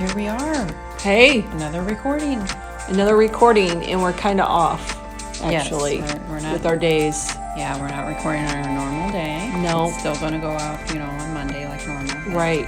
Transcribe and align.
Here 0.00 0.14
we 0.14 0.28
are. 0.28 0.66
Hey, 0.98 1.42
another 1.50 1.82
recording. 1.82 2.42
Another 2.88 3.16
recording, 3.16 3.84
and 3.84 4.00
we're 4.00 4.14
kind 4.14 4.40
of 4.40 4.46
off, 4.48 4.96
actually, 5.42 5.96
yes, 5.96 6.18
we're, 6.20 6.36
we're 6.36 6.40
not, 6.40 6.54
with 6.54 6.64
our 6.64 6.78
days. 6.78 7.28
Yeah, 7.54 7.78
we're 7.78 7.88
not 7.88 8.08
recording 8.08 8.46
on 8.46 8.64
our 8.64 8.90
normal 8.90 9.12
day. 9.12 9.52
No. 9.60 9.88
It's 9.88 9.98
still 9.98 10.16
going 10.16 10.32
to 10.32 10.38
go 10.38 10.52
out, 10.52 10.90
you 10.90 11.00
know, 11.00 11.04
on 11.04 11.34
Monday 11.34 11.68
like 11.68 11.86
normal. 11.86 12.34
Right. 12.34 12.64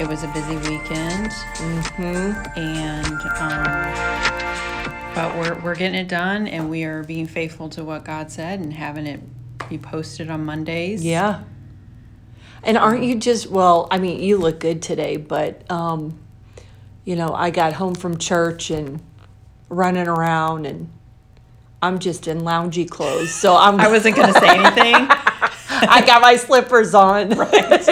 It 0.00 0.08
was 0.08 0.22
a 0.22 0.28
busy 0.28 0.56
weekend. 0.56 1.28
Mm-hmm. 1.28 2.60
And, 2.60 3.20
um, 3.36 5.14
but 5.14 5.36
we're, 5.36 5.60
we're 5.62 5.74
getting 5.74 5.98
it 6.00 6.08
done, 6.08 6.48
and 6.48 6.70
we 6.70 6.84
are 6.84 7.04
being 7.04 7.26
faithful 7.26 7.68
to 7.70 7.84
what 7.84 8.06
God 8.06 8.30
said 8.30 8.60
and 8.60 8.72
having 8.72 9.06
it 9.06 9.20
be 9.68 9.76
posted 9.76 10.30
on 10.30 10.46
Mondays. 10.46 11.04
Yeah. 11.04 11.42
And 12.66 12.76
aren't 12.76 13.04
you 13.04 13.14
just 13.14 13.46
well? 13.46 13.86
I 13.92 13.98
mean, 13.98 14.20
you 14.20 14.38
look 14.38 14.58
good 14.58 14.82
today, 14.82 15.16
but 15.16 15.70
um, 15.70 16.18
you 17.04 17.14
know, 17.14 17.32
I 17.32 17.50
got 17.50 17.72
home 17.72 17.94
from 17.94 18.18
church 18.18 18.70
and 18.70 19.00
running 19.68 20.08
around, 20.08 20.66
and 20.66 20.90
I'm 21.80 22.00
just 22.00 22.26
in 22.26 22.40
loungy 22.40 22.90
clothes. 22.90 23.32
So 23.32 23.56
I'm. 23.56 23.80
I 23.80 23.86
wasn't 23.86 24.16
going 24.16 24.34
to 24.34 24.40
say 24.40 24.48
anything. 24.48 24.94
I 25.70 26.02
got 26.04 26.20
my 26.20 26.34
slippers 26.34 26.92
on. 26.92 27.30
Right. 27.30 27.88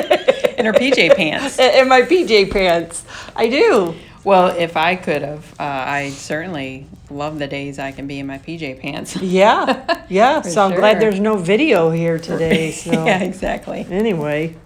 In 0.59 0.67
her 0.67 0.73
PJ 0.73 1.15
pants. 1.17 1.57
In 1.61 1.89
my 1.89 2.03
PJ 2.03 2.51
pants. 2.51 3.05
I 3.37 3.49
do. 3.49 3.95
Well, 4.25 4.57
if 4.59 4.77
I 4.77 4.97
could 4.97 5.21
have, 5.21 5.53
uh, 5.61 5.65
I 5.65 6.11
certainly 6.11 6.87
love 7.11 7.39
the 7.39 7.47
days 7.47 7.79
I 7.79 7.93
can 7.93 8.07
be 8.07 8.19
in 8.19 8.27
my 8.27 8.39
PJ 8.39 8.81
pants. 8.81 9.17
Yeah, 9.17 10.03
yeah. 10.09 10.41
so 10.41 10.65
I'm 10.65 10.75
glad 10.75 10.99
there's 10.99 11.21
no 11.21 11.37
video 11.37 11.91
here 11.91 12.19
today. 12.19 12.73
So. 12.73 12.91
yeah, 12.91 13.23
exactly. 13.23 13.87
Anyway. 13.91 14.57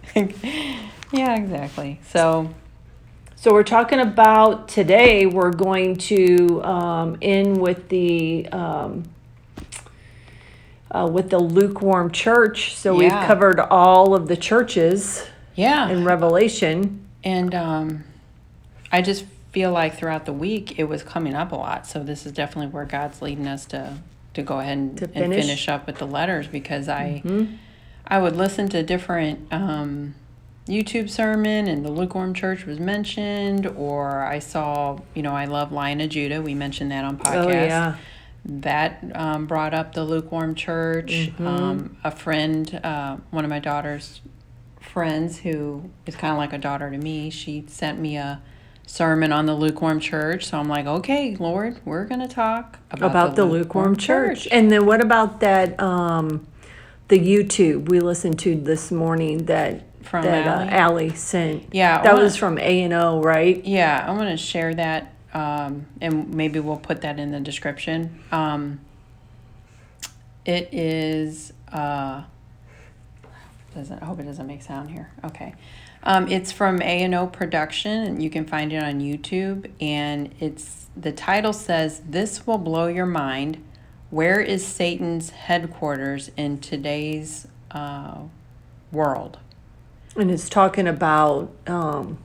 Yeah, 1.12 1.36
exactly. 1.36 2.00
So. 2.08 2.54
So 3.40 3.52
we're 3.52 3.62
talking 3.62 4.00
about 4.00 4.66
today. 4.66 5.24
We're 5.24 5.52
going 5.52 5.94
to 6.10 6.60
um, 6.64 7.18
end 7.22 7.60
with 7.60 7.88
the 7.88 8.48
um, 8.48 9.04
uh, 10.90 11.08
with 11.12 11.30
the 11.30 11.38
lukewarm 11.38 12.10
church. 12.10 12.74
So 12.74 12.92
Yeah. 12.92 12.98
we've 13.20 13.26
covered 13.28 13.60
all 13.60 14.14
of 14.14 14.26
the 14.26 14.36
churches 14.36 15.24
Yeah. 15.54 15.88
in 15.88 16.04
Revelation. 16.04 17.06
And 17.22 17.54
um, 17.54 18.04
I 18.90 19.02
just 19.02 19.24
feel 19.52 19.70
like 19.70 19.96
throughout 19.96 20.24
the 20.26 20.32
week 20.32 20.78
it 20.78 20.84
was 20.84 21.04
coming 21.04 21.34
up 21.34 21.52
a 21.52 21.56
lot. 21.56 21.86
So 21.86 22.02
this 22.02 22.26
is 22.26 22.32
definitely 22.32 22.72
where 22.72 22.84
God's 22.86 23.22
leading 23.22 23.46
us 23.46 23.66
to 23.66 23.98
to 24.34 24.42
go 24.42 24.58
ahead 24.60 24.78
and, 24.78 24.98
To 24.98 25.04
and 25.06 25.14
finish. 25.14 25.44
finish 25.44 25.68
up 25.68 25.86
with 25.86 25.98
the 25.98 26.06
letters 26.06 26.48
because 26.48 26.88
I 26.88 27.22
Mm-hmm. 27.24 27.54
I 28.08 28.18
would 28.18 28.36
listen 28.36 28.68
to 28.70 28.82
different 28.82 29.52
um, 29.52 30.14
YouTube 30.66 31.10
sermon 31.10 31.68
and 31.68 31.84
the 31.84 31.90
lukewarm 31.90 32.34
church 32.34 32.64
was 32.64 32.80
mentioned, 32.80 33.66
or 33.66 34.22
I 34.22 34.38
saw 34.38 34.98
you 35.14 35.22
know 35.22 35.32
I 35.32 35.44
love 35.44 35.72
Lion 35.72 36.00
of 36.00 36.10
Judah. 36.10 36.42
We 36.42 36.54
mentioned 36.54 36.90
that 36.90 37.04
on 37.04 37.18
podcast. 37.18 37.44
Oh 37.44 37.48
yeah, 37.50 37.96
that 38.44 39.04
um, 39.14 39.46
brought 39.46 39.74
up 39.74 39.94
the 39.94 40.04
lukewarm 40.04 40.54
church. 40.54 41.10
Mm-hmm. 41.10 41.46
Um, 41.46 41.96
a 42.02 42.10
friend, 42.10 42.80
uh, 42.82 43.18
one 43.30 43.44
of 43.44 43.50
my 43.50 43.58
daughter's 43.58 44.20
friends, 44.80 45.38
who 45.38 45.90
is 46.06 46.16
kind 46.16 46.32
of 46.32 46.38
like 46.38 46.52
a 46.52 46.58
daughter 46.58 46.90
to 46.90 46.98
me, 46.98 47.30
she 47.30 47.64
sent 47.68 47.98
me 48.00 48.16
a 48.16 48.40
sermon 48.86 49.32
on 49.32 49.46
the 49.46 49.54
lukewarm 49.54 50.00
church. 50.00 50.46
So 50.46 50.58
I'm 50.58 50.68
like, 50.68 50.86
okay, 50.86 51.36
Lord, 51.36 51.80
we're 51.84 52.06
going 52.06 52.20
to 52.20 52.28
talk 52.28 52.78
about, 52.90 53.10
about 53.10 53.36
the, 53.36 53.44
lukewarm 53.44 53.96
church. 53.96 54.48
And 54.50 54.72
then 54.72 54.86
what 54.86 55.00
about 55.00 55.40
that? 55.40 55.78
Um, 55.80 56.46
the 57.08 57.18
YouTube 57.18 57.88
we 57.88 58.00
listened 58.00 58.38
to 58.40 58.54
this 58.54 58.90
morning 58.92 59.46
that 59.46 59.84
From 60.02 60.24
that 60.24 60.46
Allie? 60.46 60.68
Uh, 60.68 60.70
Allie 60.70 61.14
sent. 61.14 61.74
Yeah, 61.74 62.02
that 62.02 62.12
wanna- 62.12 62.24
was 62.24 62.36
from 62.36 62.58
A 62.58 62.82
and 62.82 62.92
O, 62.94 63.20
right? 63.20 63.62
Yeah, 63.64 64.04
I 64.06 64.12
want 64.12 64.30
to 64.30 64.36
share 64.36 64.74
that, 64.74 65.12
um, 65.34 65.86
and 66.00 66.32
maybe 66.34 66.60
we'll 66.60 66.76
put 66.76 67.00
that 67.02 67.18
in 67.18 67.30
the 67.30 67.40
description. 67.40 68.20
Um, 68.32 68.80
it 70.44 70.68
is. 70.72 71.52
Uh, 71.72 72.22
doesn't 73.74 74.02
I 74.02 74.06
hope 74.06 74.18
it 74.18 74.24
doesn't 74.24 74.46
make 74.46 74.62
sound 74.62 74.90
here. 74.90 75.10
Okay, 75.24 75.54
um, 76.04 76.26
it's 76.28 76.52
from 76.52 76.80
A 76.80 77.02
and 77.02 77.14
O 77.14 77.26
Production, 77.26 78.02
and 78.04 78.22
you 78.22 78.30
can 78.30 78.46
find 78.46 78.72
it 78.72 78.82
on 78.82 79.00
YouTube. 79.00 79.70
And 79.80 80.34
it's 80.40 80.86
the 80.96 81.12
title 81.12 81.52
says, 81.52 82.00
"This 82.08 82.46
will 82.46 82.58
blow 82.58 82.86
your 82.86 83.06
mind." 83.06 83.58
Where 84.10 84.40
is 84.40 84.66
Satan's 84.66 85.30
headquarters 85.30 86.30
in 86.36 86.60
today's 86.60 87.46
uh, 87.70 88.22
world? 88.90 89.38
And 90.16 90.30
it's 90.30 90.48
talking 90.48 90.88
about 90.88 91.50
um, 91.66 92.18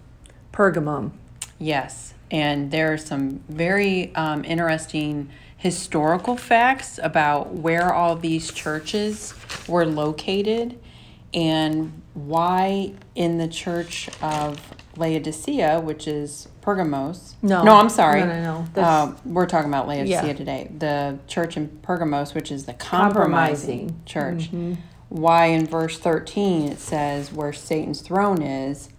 Pergamum. 0.54 1.12
Yes, 1.60 2.14
and 2.32 2.72
there 2.72 2.94
are 2.94 2.98
some 2.98 3.44
very 3.50 4.16
um, 4.16 4.46
interesting 4.46 5.30
historical 5.58 6.38
facts 6.38 7.00
about 7.04 7.54
where 7.54 7.94
all 7.94 8.16
these 8.16 8.52
churches 8.52 9.34
were 9.68 9.86
located 9.86 10.80
and 11.34 12.02
why 12.14 12.94
in 13.16 13.38
the 13.38 13.48
church 13.48 14.10
of 14.22 14.60
Laodicea, 14.98 15.80
which 15.80 16.08
is 16.08 16.48
Pergamos. 16.62 17.36
No. 17.42 17.64
no, 17.64 17.76
I'm 17.76 17.90
sorry. 17.90 18.22
No, 18.22 18.28
no, 18.28 18.68
no. 18.76 18.82
Uh, 18.82 19.16
we're 19.26 19.46
talking 19.48 19.70
about 19.70 19.88
Laodicea 19.88 20.26
Yeah. 20.28 20.34
today. 20.34 20.72
The 20.78 21.18
church 21.28 21.58
in 21.58 21.70
Pergamos, 21.82 22.34
which 22.34 22.52
is 22.52 22.66
the 22.66 22.74
compromising, 22.74 23.90
Compromising. 24.06 24.40
Mm-hmm. 24.40 24.76
church. 24.76 24.78
Why 25.10 25.46
in 25.48 25.66
verse 25.68 25.98
13 26.00 26.70
it 26.70 26.80
says 26.80 27.32
where 27.32 27.54
Satan's 27.54 28.02
throne 28.02 28.42
is, 28.42 28.90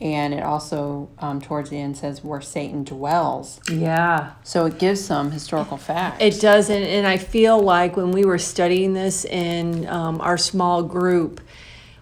and 0.00 0.32
it 0.32 0.42
also 0.42 1.08
um, 1.18 1.40
towards 1.40 1.70
the 1.70 1.76
end 1.78 1.96
says 1.96 2.22
where 2.24 2.40
Satan 2.40 2.84
dwells. 2.84 3.60
Yeah. 3.70 4.32
So 4.44 4.66
it 4.66 4.78
gives 4.78 5.04
some 5.04 5.30
historical 5.32 5.76
facts. 5.76 6.18
It 6.20 6.40
doesn't, 6.40 6.82
and 6.82 7.06
I 7.06 7.16
feel 7.18 7.60
like 7.60 7.96
when 7.96 8.12
we 8.12 8.24
were 8.24 8.38
studying 8.38 8.94
this 8.94 9.24
in 9.24 9.86
um, 9.88 10.20
our 10.20 10.38
small 10.38 10.82
group, 10.84 11.40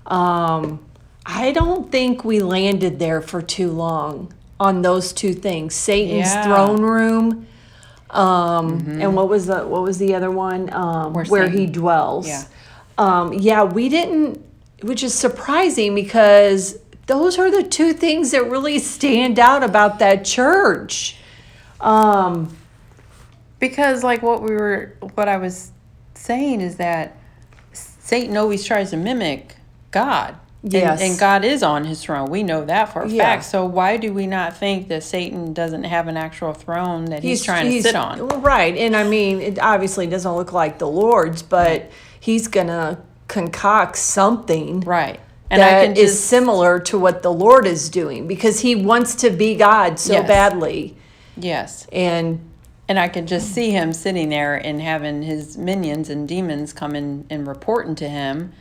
um, 0.07 0.79
I 1.31 1.53
don't 1.53 1.93
think 1.93 2.25
we 2.25 2.41
landed 2.41 2.99
there 2.99 3.21
for 3.21 3.43
too 3.43 3.71
long 3.71 4.33
on 4.59 4.81
those 4.81 5.13
two 5.13 5.35
things: 5.35 5.75
Satan's 5.75 6.35
Yeah. 6.35 6.43
throne 6.43 6.81
room, 6.81 7.47
um, 8.11 8.97
and 8.99 9.15
what 9.15 9.29
was 9.29 9.47
the 9.47 9.67
what 9.67 9.83
was 9.83 9.99
the 9.99 10.15
other 10.15 10.31
one? 10.31 10.73
Um, 10.73 11.13
Where 11.13 11.25
where 11.27 11.49
he 11.51 11.67
dwells. 11.67 12.27
Yeah. 12.27 12.45
Um, 12.97 13.35
yeah, 13.35 13.63
we 13.63 13.91
didn't, 13.91 14.43
which 14.83 15.03
is 15.05 15.15
surprising 15.15 15.95
because 15.95 16.79
those 17.07 17.39
are 17.39 17.51
the 17.51 17.63
two 17.63 17.93
things 17.93 18.31
that 18.31 18.51
really 18.51 18.79
stand 18.79 19.39
out 19.39 19.63
about 19.63 19.99
that 19.99 20.25
church. 20.25 21.17
Um, 21.81 22.57
because 23.61 24.03
like 24.03 24.23
what 24.23 24.43
we 24.43 24.51
were 24.53 24.95
what 25.15 25.29
I 25.29 25.37
was 25.37 25.73
saying 26.15 26.63
is 26.63 26.77
that 26.77 27.17
Satan 27.73 28.37
always 28.37 28.65
tries 28.65 28.91
to 28.91 28.97
mimic 28.97 29.57
God. 29.91 30.35
And- 30.65 30.73
Yes. 30.73 31.01
And, 31.01 31.19
God 31.19 31.45
is 31.45 31.63
on 31.63 31.85
his 31.85 32.03
throne. 32.03 32.31
We 32.31 32.43
know 32.43 32.65
that 32.65 32.93
for 32.93 33.03
a 33.03 33.09
Yeah. 33.09 33.23
fact. 33.23 33.45
So 33.45 33.65
why 33.65 33.97
do 33.97 34.13
we 34.13 34.27
not 34.27 34.57
think 34.57 34.89
that 34.89 35.05
Satan 35.05 35.53
doesn't 35.53 35.85
have 35.85 36.09
an 36.09 36.17
actual 36.17 36.53
throne 36.53 37.05
that 37.07 37.23
he's, 37.23 37.45
trying 37.45 37.71
to 37.71 37.83
sit 37.83 37.95
on? 37.95 38.27
Right. 38.43 38.77
And 38.77 38.97
I 38.97 39.05
mean, 39.05 39.41
it 39.41 39.59
obviously 39.61 40.07
doesn't 40.09 40.35
look 40.35 40.53
like 40.53 40.79
the 40.79 40.89
Lord's, 40.89 41.43
but 41.43 41.91
he's 42.19 42.49
going 42.49 42.67
to 42.67 42.99
concoct 43.29 43.97
something 43.99 44.81
Right. 44.81 45.21
And 45.51 45.63
that 45.63 45.81
I 45.83 45.87
can 45.87 45.97
is 45.97 46.19
similar 46.23 46.79
to 46.81 46.99
what 46.99 47.23
the 47.23 47.33
Lord 47.33 47.67
is 47.67 47.89
doing 47.89 48.27
because 48.27 48.61
he 48.61 48.75
wants 48.75 49.15
to 49.17 49.31
be 49.31 49.55
God 49.55 49.99
so 49.99 50.15
Yes. 50.15 50.27
badly. 50.29 50.97
yes. 51.37 51.87
And 51.93 52.41
And 52.91 52.99
I 52.99 53.09
could 53.09 53.27
just 53.27 53.53
see 53.55 53.71
him 53.71 53.93
sitting 53.93 54.31
there 54.31 54.55
and 54.57 54.81
having 54.81 55.21
his 55.23 55.59
minions 55.59 56.09
and 56.09 56.27
demons 56.27 56.73
come 56.73 56.97
in 56.97 57.27
and 57.29 57.47
reporting 57.47 57.95
to 57.97 58.09
him, 58.09 58.53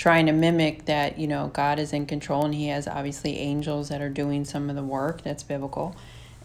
trying 0.00 0.24
to 0.24 0.32
mimic 0.32 0.86
that, 0.86 1.18
you 1.18 1.26
know, 1.26 1.50
God 1.52 1.78
is 1.78 1.92
in 1.92 2.06
control 2.06 2.46
and 2.46 2.54
he 2.54 2.68
has 2.68 2.88
obviously 2.88 3.36
angels 3.36 3.90
that 3.90 4.00
are 4.00 4.08
doing 4.08 4.46
some 4.46 4.70
of 4.70 4.74
the 4.74 4.82
work 4.82 5.20
that's 5.20 5.42
biblical. 5.42 5.94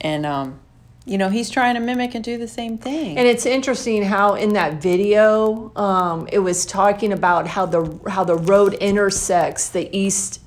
And, 0.02 0.26
um, 0.26 0.60
you 1.06 1.18
know, 1.18 1.30
he's 1.30 1.50
trying 1.50 1.76
to 1.76 1.80
mimic 1.80 2.16
and 2.16 2.22
do 2.24 2.38
the 2.38 2.50
same 2.50 2.78
thing. 2.78 3.18
And 3.18 3.26
it's 3.26 3.46
interesting 3.46 4.04
how 4.04 4.34
in 4.34 4.52
that 4.56 4.82
video, 4.82 5.72
um, 5.78 6.28
it 6.34 6.40
was 6.40 6.66
talking 6.66 7.14
about 7.14 7.48
how 7.48 7.66
the 7.66 7.98
how 8.10 8.26
the 8.26 8.36
road 8.36 8.74
intersects 8.74 9.70
the 9.70 9.88
east, 9.98 10.42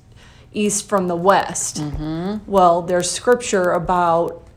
east 0.53 0.87
from 0.87 1.07
the 1.07 1.15
west. 1.15 1.79
Well, 2.45 2.83
there's 2.83 3.09
scripture 3.09 3.71
about 3.71 4.47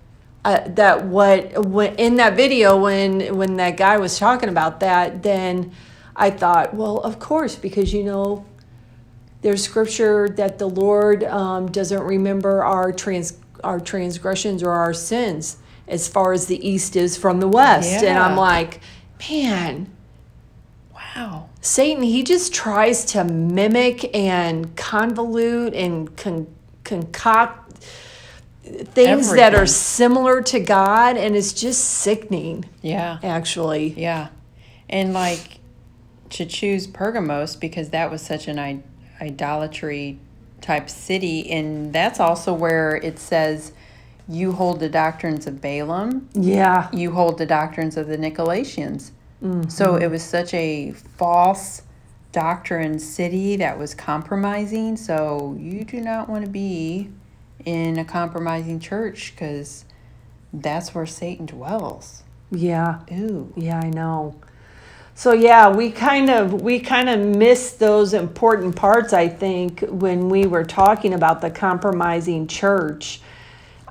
uh, 0.45 0.61
that 0.67 1.07
what 1.07 1.65
when, 1.65 1.95
in 1.95 2.17
that 2.17 2.37
video 2.37 2.77
when 2.77 3.35
when 3.39 3.57
that 3.57 3.79
guy 3.79 3.97
was 3.97 4.19
talking 4.19 4.51
about 4.51 4.81
that 4.81 5.23
then 5.23 5.73
i 6.17 6.31
thought 6.31 6.75
well 6.75 6.99
of 6.99 7.19
course 7.19 7.55
because 7.57 7.93
you 7.93 8.03
know 8.05 8.45
there's 9.43 9.65
scripture 9.65 10.29
that 10.29 10.59
the 10.59 10.69
lord 10.69 11.25
um, 11.25 11.71
doesn't 11.71 12.03
remember 12.03 12.65
our 12.65 12.93
trans 12.93 13.39
our 13.65 13.81
transgressions 13.81 14.63
or 14.63 14.71
our 14.73 14.95
sins 14.95 15.59
as 15.89 16.09
far 16.09 16.33
as 16.33 16.47
the 16.47 16.67
east 16.69 16.97
is 16.97 17.17
from 17.17 17.41
the 17.41 17.49
west 17.49 18.03
and 18.05 18.19
i'm 18.19 18.37
like 18.37 18.81
man 19.31 19.89
Wow. 21.17 21.49
Satan, 21.61 22.03
he 22.03 22.23
just 22.23 22.55
tries 22.55 23.05
to 23.07 23.25
mimic 23.25 24.15
and 24.17 24.75
convolute 24.77 25.77
and 25.77 26.15
con- 26.17 26.47
concoct 26.85 27.85
things 28.65 29.33
that 29.35 29.55
are 29.55 29.67
similar 29.67 30.41
to 30.43 30.61
God, 30.61 31.17
and 31.17 31.37
it's 31.37 31.53
just 31.53 31.85
sickening, 31.85 32.65
Yeah. 32.81 33.19
actually. 33.23 33.95
Yeah. 33.97 34.29
And 34.89 35.13
like 35.13 35.59
to 36.33 36.47
choose 36.47 36.87
Pergamos 36.87 37.57
because 37.57 37.91
that 37.91 38.11
was 38.11 38.23
such 38.23 38.49
an 38.49 38.59
I- 38.59 38.83
idolatry 39.21 40.19
type 40.61 40.89
city. 40.89 41.51
And 41.51 41.93
that's 41.93 42.21
also 42.21 42.55
where 42.55 42.97
it 42.97 43.19
says 43.19 43.73
you 44.29 44.53
hold 44.53 44.81
the 44.81 44.89
doctrines 44.89 45.47
of 45.47 45.61
Balaam, 45.61 46.29
Yeah. 46.33 46.89
you 46.93 47.13
hold 47.13 47.39
the 47.39 47.47
doctrines 47.47 47.97
of 47.97 48.07
the 48.09 48.17
Nicolaitans. 48.17 49.11
Mm-hmm. 49.43 49.69
So 49.69 49.97
it 49.97 50.07
was 50.09 50.23
such 50.23 50.55
a 50.55 50.93
false 50.93 51.83
doctrine 52.31 52.99
city 52.99 53.57
that 53.57 53.79
was 53.79 53.95
compromising. 53.95 54.97
So 54.97 55.57
you 55.59 55.85
do 55.85 56.01
not 56.01 56.29
want 56.29 56.45
to 56.45 56.51
be 56.51 57.11
in 57.65 57.99
a 57.99 58.05
compromising 58.05 58.81
church 58.81 59.33
because 59.35 59.85
that's 60.53 60.95
where 60.95 61.07
Satan 61.07 61.45
dwells. 61.47 62.23
Yeah. 62.51 63.01
Ooh. 63.13 63.53
Yeah, 63.57 63.81
I 63.83 63.91
know. 63.91 64.37
So 65.15 65.33
yeah, 65.33 65.69
we 65.69 65.91
kind 65.91 66.31
of 66.31 66.63
we 66.63 66.81
kind 66.81 67.09
of 67.09 67.21
missed 67.21 67.79
those 67.79 68.15
important 68.15 68.75
parts 68.75 69.13
I 69.13 69.29
think 69.29 69.81
when 69.83 70.29
we 70.29 70.47
were 70.47 70.65
talking 70.65 71.15
about 71.15 71.41
the 71.41 71.51
compromising 71.51 72.47
church. 72.47 73.21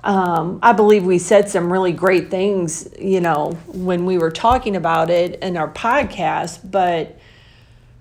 Um, 0.04 0.60
I 0.64 0.74
believe 0.74 1.06
we 1.06 1.20
said 1.20 1.48
some 1.48 1.72
really 1.72 1.92
great 1.92 2.32
things, 2.32 2.90
you 3.00 3.22
know, 3.22 3.52
when 3.68 4.06
we 4.06 4.18
were 4.18 4.32
talking 4.32 4.76
about 4.76 5.12
it 5.12 5.40
in 5.44 5.58
our 5.58 5.72
podcast, 5.72 6.72
but 6.72 7.20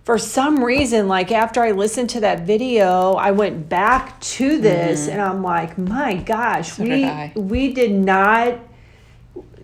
for 0.05 0.17
some 0.17 0.65
reason, 0.65 1.09
like 1.09 1.31
after 1.31 1.63
I 1.63 1.73
listened 1.73 2.09
to 2.11 2.21
that 2.21 2.47
video, 2.47 3.13
I 3.13 3.33
went 3.33 3.69
back 3.69 4.19
to 4.23 4.59
this 4.59 5.09
and 5.09 5.21
I'm 5.21 5.43
like, 5.43 5.77
my 5.77 6.15
gosh, 6.15 6.73
So 6.73 6.85
we 6.85 6.89
did 6.89 7.37
we 7.37 7.73
did 7.75 7.93
not 7.93 8.59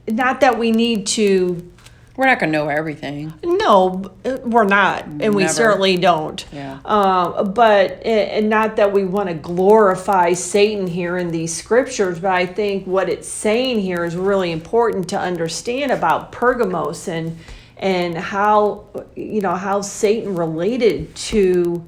not 0.09 0.41
that 0.43 0.59
we 0.59 0.73
need 0.73 1.07
to 1.09 1.73
We're 2.17 2.27
not 2.27 2.39
going 2.39 2.51
to 2.51 2.59
know 2.59 2.69
everything. 2.69 3.33
no, 3.45 4.11
we're 4.45 4.65
not, 4.65 5.05
and 5.05 5.35
we 5.35 5.47
certainly 5.49 5.97
don't. 5.97 6.45
Yeah. 6.51 6.79
Um, 6.85 7.53
but 7.53 8.05
and 8.07 8.49
not 8.49 8.77
that 8.77 8.93
we 8.93 9.05
want 9.05 9.29
to 9.29 9.35
glorify 9.35 10.33
Satan 10.33 10.87
here 10.87 11.19
in 11.19 11.31
these 11.31 11.55
scriptures, 11.55 12.19
but 12.19 12.31
I 12.31 12.47
think 12.47 12.87
what 12.87 13.11
it's 13.11 13.29
saying 13.29 13.81
here 13.81 14.05
is 14.05 14.17
really 14.17 14.51
important 14.51 15.09
to 15.11 15.19
understand 15.19 15.93
about 15.93 16.33
Pergamos 16.33 17.07
and 17.09 17.39
and 17.77 18.17
how 18.17 18.87
you 19.15 19.43
know 19.43 19.55
how 19.55 19.83
Satan 19.83 20.35
related 20.35 21.15
to 21.17 21.87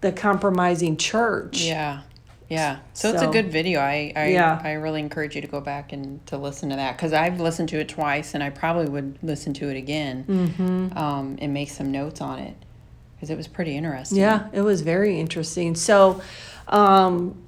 the 0.00 0.10
compromising 0.12 0.96
church. 0.96 1.62
Yeah. 1.62 2.00
Yeah. 2.48 2.78
So, 2.94 3.12
it's 3.12 3.22
a 3.22 3.28
good 3.28 3.52
video. 3.52 3.80
I 3.80 4.12
I, 4.16 4.28
Yeah. 4.28 4.60
I 4.62 4.72
really 4.72 5.00
encourage 5.00 5.34
you 5.34 5.42
to 5.42 5.46
go 5.46 5.60
back 5.60 5.92
and 5.92 6.24
to 6.26 6.38
listen 6.38 6.70
to 6.70 6.76
that 6.76 6.96
because 6.96 7.12
I've 7.12 7.40
listened 7.40 7.68
to 7.70 7.78
it 7.78 7.88
twice 7.88 8.34
and 8.34 8.42
I 8.42 8.50
probably 8.50 8.88
would 8.88 9.18
listen 9.22 9.52
to 9.54 9.68
it 9.68 9.76
again 9.76 10.24
mm-hmm. 10.26 10.98
um, 10.98 11.36
and 11.40 11.52
make 11.52 11.70
some 11.70 11.92
notes 11.92 12.20
on 12.20 12.38
it 12.38 12.56
because 13.14 13.30
it 13.30 13.36
was 13.36 13.48
pretty 13.48 13.76
interesting. 13.76 14.18
Yeah, 14.18 14.48
it 14.52 14.62
was 14.62 14.80
very 14.80 15.20
interesting. 15.20 15.74
So, 15.74 16.22
um, 16.68 17.42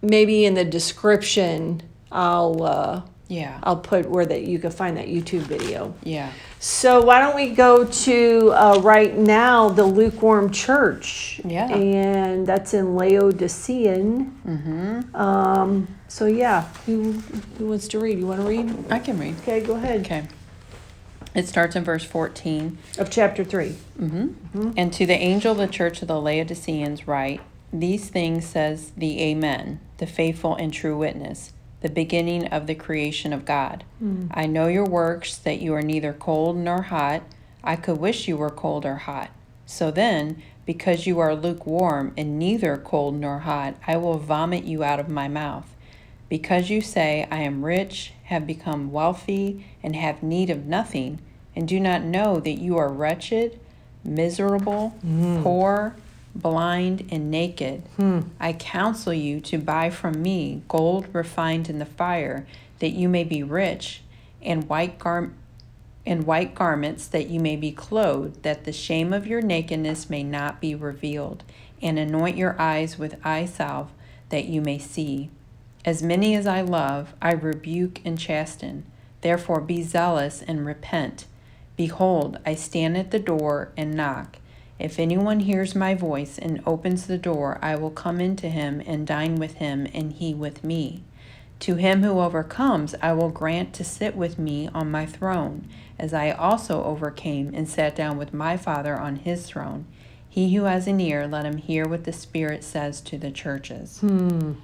maybe 0.00 0.44
in 0.44 0.54
the 0.54 0.64
description, 0.64 1.82
I'll 2.10 2.62
uh, 2.62 3.02
Yeah. 3.32 3.58
I'll 3.62 3.78
put 3.78 4.10
where 4.10 4.26
that 4.26 4.42
you 4.42 4.58
can 4.58 4.70
find 4.70 4.98
that 4.98 5.06
YouTube 5.06 5.40
video. 5.40 5.94
Yeah. 6.04 6.30
So 6.60 7.02
why 7.02 7.18
don't 7.18 7.34
we 7.34 7.48
go 7.48 7.86
to 7.86 8.52
uh, 8.52 8.80
right 8.82 9.16
now 9.16 9.70
the 9.70 9.84
lukewarm 9.84 10.50
church? 10.50 11.40
Yeah. 11.42 11.68
and 11.68 12.46
that's 12.46 12.74
in 12.74 12.94
Laodicean. 12.94 14.38
Mm-hmm. 14.46 15.16
Um, 15.16 15.88
so 16.08 16.26
yeah, 16.26 16.68
who 16.84 17.12
who 17.56 17.68
wants 17.68 17.88
to 17.88 17.98
read? 17.98 18.18
You 18.18 18.26
want 18.26 18.42
to 18.42 18.46
read? 18.46 18.92
I 18.92 18.98
can 18.98 19.18
read. 19.18 19.36
Okay, 19.40 19.60
go 19.60 19.76
ahead. 19.76 20.00
Okay. 20.04 20.28
It 21.34 21.48
starts 21.48 21.74
in 21.74 21.84
verse 21.84 22.04
14. 22.04 22.76
Of 22.98 23.10
chapter 23.10 23.44
three. 23.44 23.76
Mm-hmm. 23.98 24.72
And 24.76 24.92
to 24.92 25.06
the 25.06 25.14
angel 25.14 25.52
of 25.52 25.58
the 25.58 25.66
church 25.66 26.02
of 26.02 26.08
the 26.08 26.20
Laodiceans 26.20 27.08
write, 27.08 27.40
These 27.72 28.10
things 28.10 28.44
says 28.44 28.92
the 28.94 29.22
Amen, 29.22 29.80
the 29.96 30.06
faithful 30.06 30.54
and 30.54 30.70
true 30.70 30.98
witness, 30.98 31.51
the 31.82 31.90
beginning 31.90 32.46
of 32.48 32.66
the 32.66 32.74
creation 32.74 33.32
of 33.32 33.44
God. 33.44 33.84
Mm. 34.02 34.28
I 34.32 34.46
know 34.46 34.68
your 34.68 34.86
works, 34.86 35.36
that 35.36 35.60
you 35.60 35.74
are 35.74 35.82
neither 35.82 36.12
cold 36.12 36.56
nor 36.56 36.82
hot. 36.82 37.22
I 37.62 37.76
could 37.76 37.98
wish 37.98 38.28
you 38.28 38.36
were 38.36 38.50
cold 38.50 38.86
or 38.86 38.96
hot. 38.96 39.30
So 39.66 39.90
then, 39.90 40.42
because 40.64 41.06
you 41.06 41.18
are 41.18 41.34
lukewarm 41.34 42.12
and 42.16 42.38
neither 42.38 42.76
cold 42.76 43.16
nor 43.16 43.40
hot, 43.40 43.74
I 43.86 43.96
will 43.96 44.18
vomit 44.18 44.64
you 44.64 44.84
out 44.84 45.00
of 45.00 45.08
my 45.08 45.28
mouth. 45.28 45.68
Because 46.28 46.70
you 46.70 46.80
say, 46.80 47.26
I 47.30 47.38
am 47.38 47.64
rich, 47.64 48.12
have 48.24 48.46
become 48.46 48.92
wealthy, 48.92 49.66
and 49.82 49.94
have 49.96 50.22
need 50.22 50.50
of 50.50 50.66
nothing, 50.66 51.20
and 51.54 51.68
do 51.68 51.78
not 51.78 52.02
know 52.02 52.40
that 52.40 52.58
you 52.58 52.78
are 52.78 52.90
wretched, 52.90 53.60
miserable, 54.04 54.94
mm. 55.04 55.42
poor, 55.42 55.96
blind, 56.34 57.08
and 57.10 57.30
naked, 57.30 57.82
hmm. 57.96 58.20
I 58.40 58.52
counsel 58.52 59.12
you 59.12 59.40
to 59.42 59.58
buy 59.58 59.90
from 59.90 60.22
me 60.22 60.62
gold 60.68 61.08
refined 61.12 61.68
in 61.68 61.78
the 61.78 61.86
fire, 61.86 62.46
that 62.78 62.90
you 62.90 63.08
may 63.08 63.24
be 63.24 63.42
rich, 63.42 64.02
and 64.40 64.68
white 64.68 64.98
gar- 64.98 65.32
and 66.04 66.26
white 66.26 66.54
garments 66.54 67.06
that 67.06 67.28
you 67.28 67.38
may 67.38 67.56
be 67.56 67.70
clothed, 67.70 68.42
that 68.42 68.64
the 68.64 68.72
shame 68.72 69.12
of 69.12 69.26
your 69.26 69.40
nakedness 69.40 70.10
may 70.10 70.22
not 70.22 70.60
be 70.60 70.74
revealed, 70.74 71.44
and 71.80 71.98
anoint 71.98 72.36
your 72.36 72.60
eyes 72.60 72.98
with 72.98 73.24
eye 73.24 73.44
salve, 73.44 73.90
that 74.30 74.46
you 74.46 74.60
may 74.60 74.78
see. 74.78 75.30
As 75.84 76.02
many 76.02 76.34
as 76.34 76.46
I 76.46 76.60
love, 76.60 77.14
I 77.20 77.32
rebuke 77.32 78.00
and 78.04 78.18
chasten. 78.18 78.84
Therefore 79.20 79.60
be 79.60 79.82
zealous 79.82 80.42
and 80.42 80.66
repent. 80.66 81.26
Behold, 81.76 82.38
I 82.44 82.54
stand 82.54 82.96
at 82.96 83.10
the 83.10 83.18
door 83.18 83.72
and 83.76 83.94
knock. 83.94 84.38
If 84.82 84.98
anyone 84.98 85.38
hears 85.38 85.76
my 85.76 85.94
voice 85.94 86.40
and 86.40 86.60
opens 86.66 87.06
the 87.06 87.16
door, 87.16 87.56
I 87.62 87.76
will 87.76 87.92
come 87.92 88.20
into 88.20 88.48
him 88.48 88.82
and 88.84 89.06
dine 89.06 89.36
with 89.36 89.54
him, 89.54 89.86
and 89.94 90.12
he 90.12 90.34
with 90.34 90.64
me. 90.64 91.04
To 91.60 91.76
him 91.76 92.02
who 92.02 92.18
overcomes, 92.18 92.96
I 93.00 93.12
will 93.12 93.28
grant 93.28 93.72
to 93.74 93.84
sit 93.84 94.16
with 94.16 94.40
me 94.40 94.68
on 94.74 94.90
my 94.90 95.06
throne, 95.06 95.68
as 96.00 96.12
I 96.12 96.32
also 96.32 96.82
overcame 96.82 97.52
and 97.54 97.68
sat 97.68 97.94
down 97.94 98.18
with 98.18 98.34
my 98.34 98.56
Father 98.56 98.98
on 98.98 99.14
his 99.14 99.46
throne. 99.46 99.86
He 100.28 100.52
who 100.56 100.64
has 100.64 100.88
an 100.88 100.98
ear, 100.98 101.28
let 101.28 101.44
him 101.44 101.58
hear 101.58 101.86
what 101.86 102.02
the 102.02 102.12
Spirit 102.12 102.64
says 102.64 103.00
to 103.02 103.16
the 103.16 103.30
churches. 103.30 104.00
Hmm. 104.00 104.54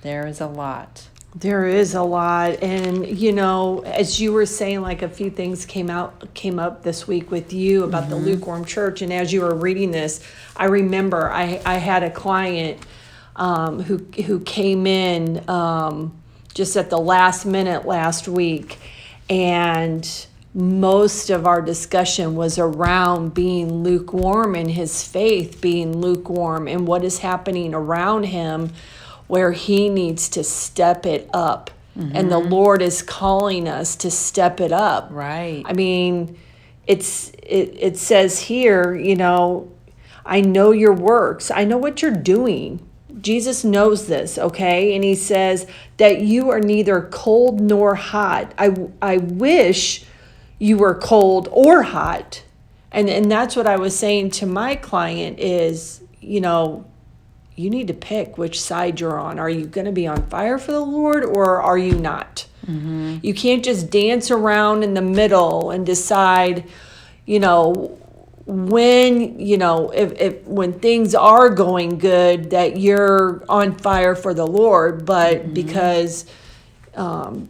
There 0.00 0.26
is 0.26 0.40
a 0.40 0.46
lot. 0.46 1.08
There 1.34 1.66
is 1.66 1.94
a 1.94 2.02
lot, 2.02 2.62
and 2.62 3.06
you 3.06 3.32
know, 3.32 3.80
as 3.80 4.18
you 4.18 4.32
were 4.32 4.46
saying, 4.46 4.80
like 4.80 5.02
a 5.02 5.08
few 5.10 5.30
things 5.30 5.66
came 5.66 5.90
out 5.90 6.32
came 6.34 6.58
up 6.58 6.82
this 6.82 7.06
week 7.06 7.30
with 7.30 7.52
you 7.52 7.84
about 7.84 8.08
the 8.08 8.16
lukewarm 8.16 8.64
church, 8.64 9.02
and 9.02 9.12
as 9.12 9.32
you 9.32 9.42
were 9.42 9.54
reading 9.54 9.90
this, 9.90 10.20
I 10.56 10.64
remember 10.66 11.30
I 11.30 11.60
I 11.66 11.76
had 11.76 12.02
a 12.02 12.10
client 12.10 12.80
um, 13.36 13.80
who 13.82 13.98
who 14.22 14.40
came 14.40 14.86
in 14.86 15.48
um, 15.50 16.18
just 16.54 16.76
at 16.78 16.88
the 16.88 16.98
last 16.98 17.44
minute 17.44 17.84
last 17.84 18.26
week, 18.26 18.78
and 19.28 20.26
most 20.54 21.28
of 21.28 21.46
our 21.46 21.60
discussion 21.60 22.36
was 22.36 22.58
around 22.58 23.34
being 23.34 23.82
lukewarm 23.84 24.56
in 24.56 24.70
his 24.70 25.06
faith, 25.06 25.60
being 25.60 25.98
lukewarm, 25.98 26.66
and 26.66 26.88
what 26.88 27.04
is 27.04 27.18
happening 27.18 27.74
around 27.74 28.24
him 28.24 28.72
where 29.28 29.52
he 29.52 29.88
needs 29.88 30.28
to 30.30 30.42
step 30.42 31.06
it 31.06 31.30
up. 31.32 31.70
And 31.98 32.30
the 32.30 32.40
mm-hmm. 32.40 32.52
Lord 32.52 32.80
is 32.80 33.02
calling 33.02 33.66
us 33.66 33.96
to 33.96 34.10
step 34.10 34.60
it 34.60 34.70
up. 34.70 35.08
Right. 35.10 35.64
I 35.66 35.72
mean, 35.72 36.38
it's 36.86 37.30
it, 37.42 37.74
it 37.76 37.98
says 37.98 38.38
here, 38.38 38.94
you 38.94 39.16
know, 39.16 39.72
I 40.24 40.40
know 40.40 40.70
your 40.70 40.92
works. 40.92 41.50
I 41.50 41.64
know 41.64 41.76
what 41.76 42.00
you're 42.00 42.12
doing. 42.12 42.86
Jesus 43.20 43.64
knows 43.64 44.06
this, 44.06 44.38
okay? 44.38 44.94
And 44.94 45.02
he 45.02 45.16
says 45.16 45.66
that 45.96 46.20
you 46.20 46.50
are 46.50 46.60
neither 46.60 47.02
cold 47.10 47.60
nor 47.60 47.96
hot. 47.96 48.54
I 48.56 48.76
I 49.02 49.16
wish 49.16 50.04
you 50.60 50.78
were 50.78 50.94
cold 50.94 51.48
or 51.50 51.82
hot. 51.82 52.44
And 52.92 53.10
and 53.10 53.28
that's 53.28 53.56
what 53.56 53.66
I 53.66 53.76
was 53.76 53.98
saying 53.98 54.30
to 54.30 54.46
my 54.46 54.76
client 54.76 55.40
is, 55.40 56.00
you 56.20 56.40
know, 56.40 56.86
you 57.58 57.70
need 57.70 57.88
to 57.88 57.94
pick 57.94 58.38
which 58.38 58.60
side 58.60 59.00
you're 59.00 59.18
on. 59.18 59.38
Are 59.38 59.50
you 59.50 59.66
going 59.66 59.86
to 59.86 59.92
be 59.92 60.06
on 60.06 60.26
fire 60.28 60.58
for 60.58 60.70
the 60.70 60.80
Lord 60.80 61.24
or 61.24 61.60
are 61.60 61.76
you 61.76 61.98
not? 61.98 62.46
Mm-hmm. 62.66 63.18
You 63.22 63.34
can't 63.34 63.64
just 63.64 63.90
dance 63.90 64.30
around 64.30 64.84
in 64.84 64.94
the 64.94 65.02
middle 65.02 65.70
and 65.70 65.84
decide, 65.84 66.68
you 67.26 67.40
know, 67.40 67.98
when 68.46 69.38
you 69.38 69.58
know 69.58 69.90
if, 69.90 70.18
if 70.18 70.42
when 70.44 70.72
things 70.80 71.14
are 71.14 71.50
going 71.50 71.98
good 71.98 72.48
that 72.48 72.78
you're 72.78 73.44
on 73.46 73.76
fire 73.76 74.14
for 74.14 74.32
the 74.32 74.46
lord 74.46 75.04
but 75.04 75.42
mm-hmm. 75.42 75.52
because 75.52 76.24
um, 76.94 77.46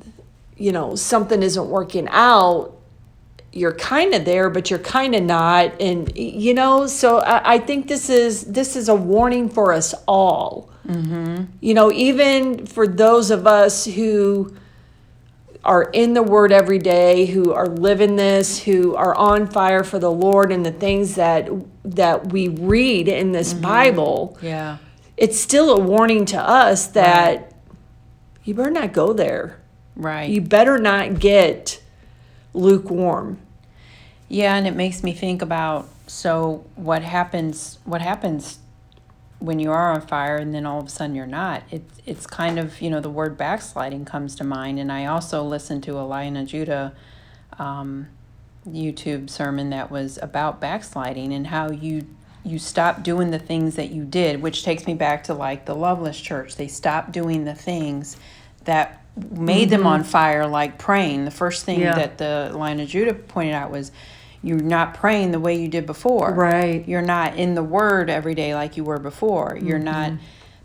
you 0.57 0.73
know 0.73 0.97
something 0.97 1.41
isn't 1.41 1.69
working 1.69 2.09
out 2.11 2.78
you're 3.53 3.75
kind 3.75 4.15
of 4.15 4.25
there 4.25 4.51
but 4.51 4.71
you're 4.71 4.79
kind 4.79 5.15
of 5.15 5.23
not 5.23 5.81
and 5.81 6.17
you 6.17 6.53
know 6.53 6.87
so 6.87 7.19
I, 7.19 7.55
I, 7.55 7.59
think 7.59 7.89
this 7.89 8.11
is 8.11 8.45
this 8.45 8.77
is 8.77 8.89
a 8.89 8.95
warning 8.95 9.49
for 9.49 9.73
us 9.73 9.95
all 10.07 10.71
mm-hmm. 10.87 11.45
you 11.61 11.75
know 11.75 11.91
even 11.93 12.67
for 12.67 12.87
those 12.87 13.31
of 13.31 13.47
us 13.47 13.87
who 13.87 14.55
are 15.65 15.85
in 15.85 16.15
the 16.15 16.23
word 16.23 16.53
every 16.53 16.79
day 16.79 17.27
who 17.27 17.53
are 17.53 17.67
living 17.67 18.17
this 18.17 18.63
who 18.63 18.95
are 18.95 19.15
on 19.15 19.47
fire 19.47 19.83
for 19.83 19.99
the 19.99 20.11
lord 20.11 20.53
and 20.53 20.65
the 20.65 20.73
things 20.73 21.15
that 21.15 21.49
that 21.85 22.33
we 22.33 22.49
read 22.49 23.09
in 23.09 23.33
this 23.33 23.55
mm-hmm. 23.55 23.63
bible 23.63 24.39
yeah 24.43 24.77
it's 25.17 25.41
still 25.41 25.75
a 25.75 25.81
warning 25.81 26.25
to 26.27 26.39
us 26.39 26.89
that 26.89 27.41
right. 27.41 27.53
you 28.45 28.55
better 28.55 28.71
not 28.71 28.93
go 28.93 29.15
there 29.15 29.59
right 29.97 30.29
you 30.29 30.41
better 30.41 30.79
not 30.79 31.19
get 31.19 31.83
lukewarm. 32.59 33.39
Yeah, 34.29 34.57
and 34.57 34.67
it 34.67 34.75
makes 34.75 35.03
me 35.03 35.13
think 35.13 35.41
about 35.41 35.89
so 36.07 36.65
what 36.75 37.03
happens 37.03 37.79
what 37.85 38.01
happens 38.01 38.59
when 39.41 39.59
you 39.59 39.71
are 39.71 39.93
on 39.93 40.01
fire 40.01 40.37
and 40.37 40.55
then 40.55 40.67
all 40.67 40.81
of 40.81 40.87
a 40.87 40.91
sudden 40.91 41.15
you're 41.15 41.27
not. 41.27 41.63
It's 41.71 42.01
it's 42.05 42.27
kind 42.27 42.59
of, 42.59 42.81
you 42.81 42.91
know, 42.91 43.01
the 43.01 43.11
word 43.11 43.37
backsliding 43.39 44.05
comes 44.05 44.35
to 44.37 44.45
mind 44.45 44.79
and 44.79 44.91
I 44.91 45.07
also 45.07 45.43
listened 45.43 45.83
to 45.85 45.99
a 45.99 46.03
Lion 46.03 46.45
Judah 46.47 46.93
um, 47.59 48.09
YouTube 48.67 49.31
sermon 49.31 49.71
that 49.71 49.91
was 49.91 50.19
about 50.21 50.61
backsliding 50.61 51.33
and 51.33 51.47
how 51.47 51.71
you 51.71 52.07
you 52.45 52.59
stop 52.59 53.03
doing 53.03 53.31
the 53.31 53.39
things 53.39 53.75
that 53.75 53.91
you 53.91 54.05
did, 54.05 54.41
which 54.41 54.63
takes 54.63 54.87
me 54.87 54.95
back 54.95 55.25
to 55.25 55.35
like 55.35 55.67
the 55.67 55.75
Loveless 55.75 56.19
Church. 56.19 56.57
They 56.57 56.69
stopped 56.69 57.13
doing 57.13 57.45
the 57.45 57.55
things 57.55 58.17
that 58.65 59.03
made 59.31 59.69
mm-hmm. 59.69 59.71
them 59.71 59.87
on 59.87 60.05
fire 60.05 60.47
like 60.47 60.79
praying. 60.79 61.25
The 61.25 61.31
first 61.31 61.65
thing 61.65 61.81
yeah. 61.81 61.95
that 61.95 62.19
the 62.19 62.53
Lion 62.55 62.81
of 62.81 62.89
Judah 62.89 63.15
pointed 63.15 63.55
out 63.55 63.71
was 63.71 63.93
you're 64.43 64.59
not 64.59 64.95
praying 64.95 65.33
the 65.33 65.41
way 65.41 65.61
you 65.61 65.69
did 65.69 65.87
before. 65.87 66.33
Right. 66.33 66.87
You're 66.87 67.03
not 67.03 67.37
in 67.37 67.55
the 67.55 67.63
word 67.63 68.09
every 68.09 68.35
day 68.35 68.55
like 68.55 68.77
you 68.77 68.85
were 68.85 68.99
before. 68.99 69.59
You're 69.61 69.79
mm-hmm. 69.79 69.85
not 69.85 70.13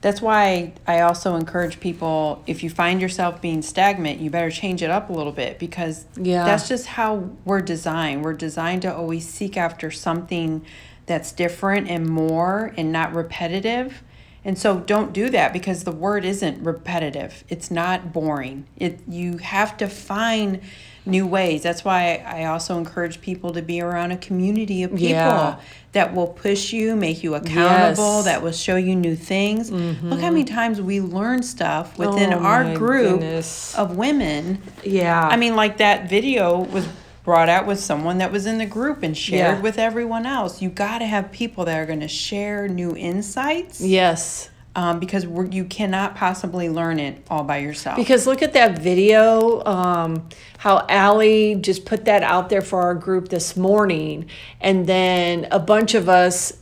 that's 0.04 0.22
why 0.22 0.74
I 0.86 1.00
also 1.00 1.36
encourage 1.36 1.80
people 1.80 2.44
if 2.46 2.62
you 2.62 2.70
find 2.70 3.00
yourself 3.00 3.42
being 3.42 3.62
stagnant, 3.62 4.20
you 4.20 4.30
better 4.30 4.52
change 4.52 4.84
it 4.84 4.90
up 4.90 5.10
a 5.10 5.14
little 5.14 5.32
bit 5.32 5.60
because 5.60 6.06
yeah. 6.18 6.44
that's 6.44 6.68
just 6.68 6.88
how 6.88 7.30
we're 7.46 7.62
designed. 7.62 8.22
We're 8.22 8.34
designed 8.34 8.82
to 8.82 8.94
always 8.94 9.26
seek 9.26 9.56
after 9.56 9.92
something 9.92 10.66
that's 11.06 11.32
different 11.32 11.90
and 11.90 12.06
more 12.06 12.74
and 12.76 12.92
not 12.92 13.16
repetitive. 13.16 14.04
And 14.46 14.58
so 14.58 14.80
don't 14.80 15.14
do 15.14 15.30
that 15.30 15.54
because 15.54 15.84
the 15.84 15.92
word 15.92 16.26
isn't 16.26 16.64
repetitive. 16.64 17.44
It's 17.48 17.72
not 17.72 18.12
boring. 18.12 18.66
It 18.78 19.00
you 19.08 19.38
have 19.38 19.78
to 19.78 19.88
find 19.88 20.62
new 21.06 21.26
ways. 21.26 21.64
That's 21.64 21.84
why 21.84 22.24
I 22.26 22.46
also 22.46 22.78
encourage 22.78 23.22
people 23.22 23.54
to 23.54 23.62
be 23.62 23.82
around 23.82 24.12
a 24.12 24.18
community 24.18 24.84
of 24.84 24.92
people 24.92 25.10
yeah. 25.10 25.60
that 25.94 26.14
will 26.14 26.28
push 26.28 26.72
you, 26.72 26.96
make 26.96 27.24
you 27.24 27.36
accountable, 27.36 28.18
yes. 28.18 28.26
that 28.26 28.42
will 28.42 28.52
show 28.52 28.76
you 28.76 28.96
new 28.96 29.16
things. 29.16 29.70
Mm-hmm. 29.70 30.10
Look 30.10 30.22
how 30.22 30.30
many 30.30 30.46
times 30.46 30.82
we 30.82 31.02
learn 31.02 31.44
stuff 31.44 31.98
within 31.98 32.34
oh, 32.34 32.40
our 32.40 32.76
group 32.76 33.20
goodness. 33.20 33.76
of 33.76 33.98
women. 33.98 34.62
Yeah. 34.84 35.28
I 35.28 35.38
mean 35.38 35.56
like 35.56 35.78
that 35.78 36.10
video 36.10 36.60
was 36.60 36.88
brought 37.24 37.50
out 37.50 37.66
with 37.66 37.80
someone 37.80 38.18
that 38.18 38.32
was 38.32 38.46
in 38.46 38.58
the 38.58 38.66
group 38.66 39.02
and 39.02 39.18
shared 39.18 39.58
yeah. 39.58 39.62
with 39.62 39.80
everyone 39.80 40.26
else. 40.26 40.62
You 40.62 40.70
got 40.70 41.00
to 41.00 41.06
have 41.06 41.32
people 41.32 41.66
that 41.66 41.80
are 41.80 41.86
going 41.86 42.02
to 42.02 42.08
share 42.08 42.68
new 42.68 42.96
insights. 42.96 43.80
Yes. 43.80 44.50
Um, 44.76 45.00
because 45.00 45.26
you 45.54 45.66
cannot 45.66 46.16
possibly 46.16 46.68
learn 46.68 47.00
it 47.00 47.24
all 47.30 47.44
by 47.44 47.58
yourself. 47.60 47.96
Because 47.96 48.26
look 48.26 48.42
at 48.42 48.54
that 48.54 48.80
video, 48.80 49.64
um, 49.66 50.28
how 50.58 50.84
Allie 50.90 51.54
just 51.56 51.86
put 51.86 52.06
that 52.06 52.24
out 52.24 52.50
there 52.50 52.62
for 52.62 52.82
our 52.82 52.96
group 52.96 53.30
this 53.30 53.56
morning, 53.56 54.28
and 54.60 54.88
then 54.88 55.48
a 55.52 55.60
bunch 55.60 55.94
of 55.94 56.10
us 56.10 56.54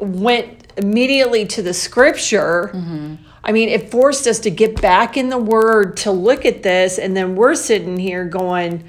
went 0.00 0.72
immediately 0.76 1.44
to 1.46 1.60
the 1.60 1.74
scripture. 1.74 2.70
Mm-hmm. 2.72 3.16
I 3.42 3.50
mean, 3.50 3.68
it 3.68 3.90
forced 3.90 4.28
us 4.28 4.38
to 4.40 4.50
get 4.50 4.80
back 4.80 5.16
in 5.16 5.28
the 5.28 5.38
Word 5.38 5.96
to 5.98 6.12
look 6.12 6.46
at 6.46 6.62
this, 6.62 6.98
and 7.00 7.16
then 7.16 7.34
we're 7.34 7.56
sitting 7.56 7.96
here 7.96 8.24
going, 8.26 8.84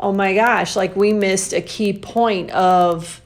oh 0.00 0.12
my 0.12 0.34
gosh, 0.34 0.76
like 0.76 0.96
we 0.96 1.12
missed 1.12 1.52
a 1.52 1.60
key 1.60 1.92
point 1.92 2.50
of, 2.50 3.20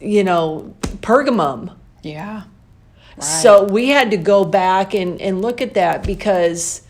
you 0.00 0.24
know, 0.24 0.74
Pergamum. 0.80 1.74
Yeah. 2.02 2.44
Right. 3.16 3.24
So 3.24 3.64
we 3.64 3.88
had 3.88 4.10
to 4.10 4.16
go 4.16 4.44
back 4.44 4.94
and, 4.94 5.20
and 5.20 5.40
look 5.40 5.60
at 5.60 5.74
that 5.74 6.04
because, 6.04 6.82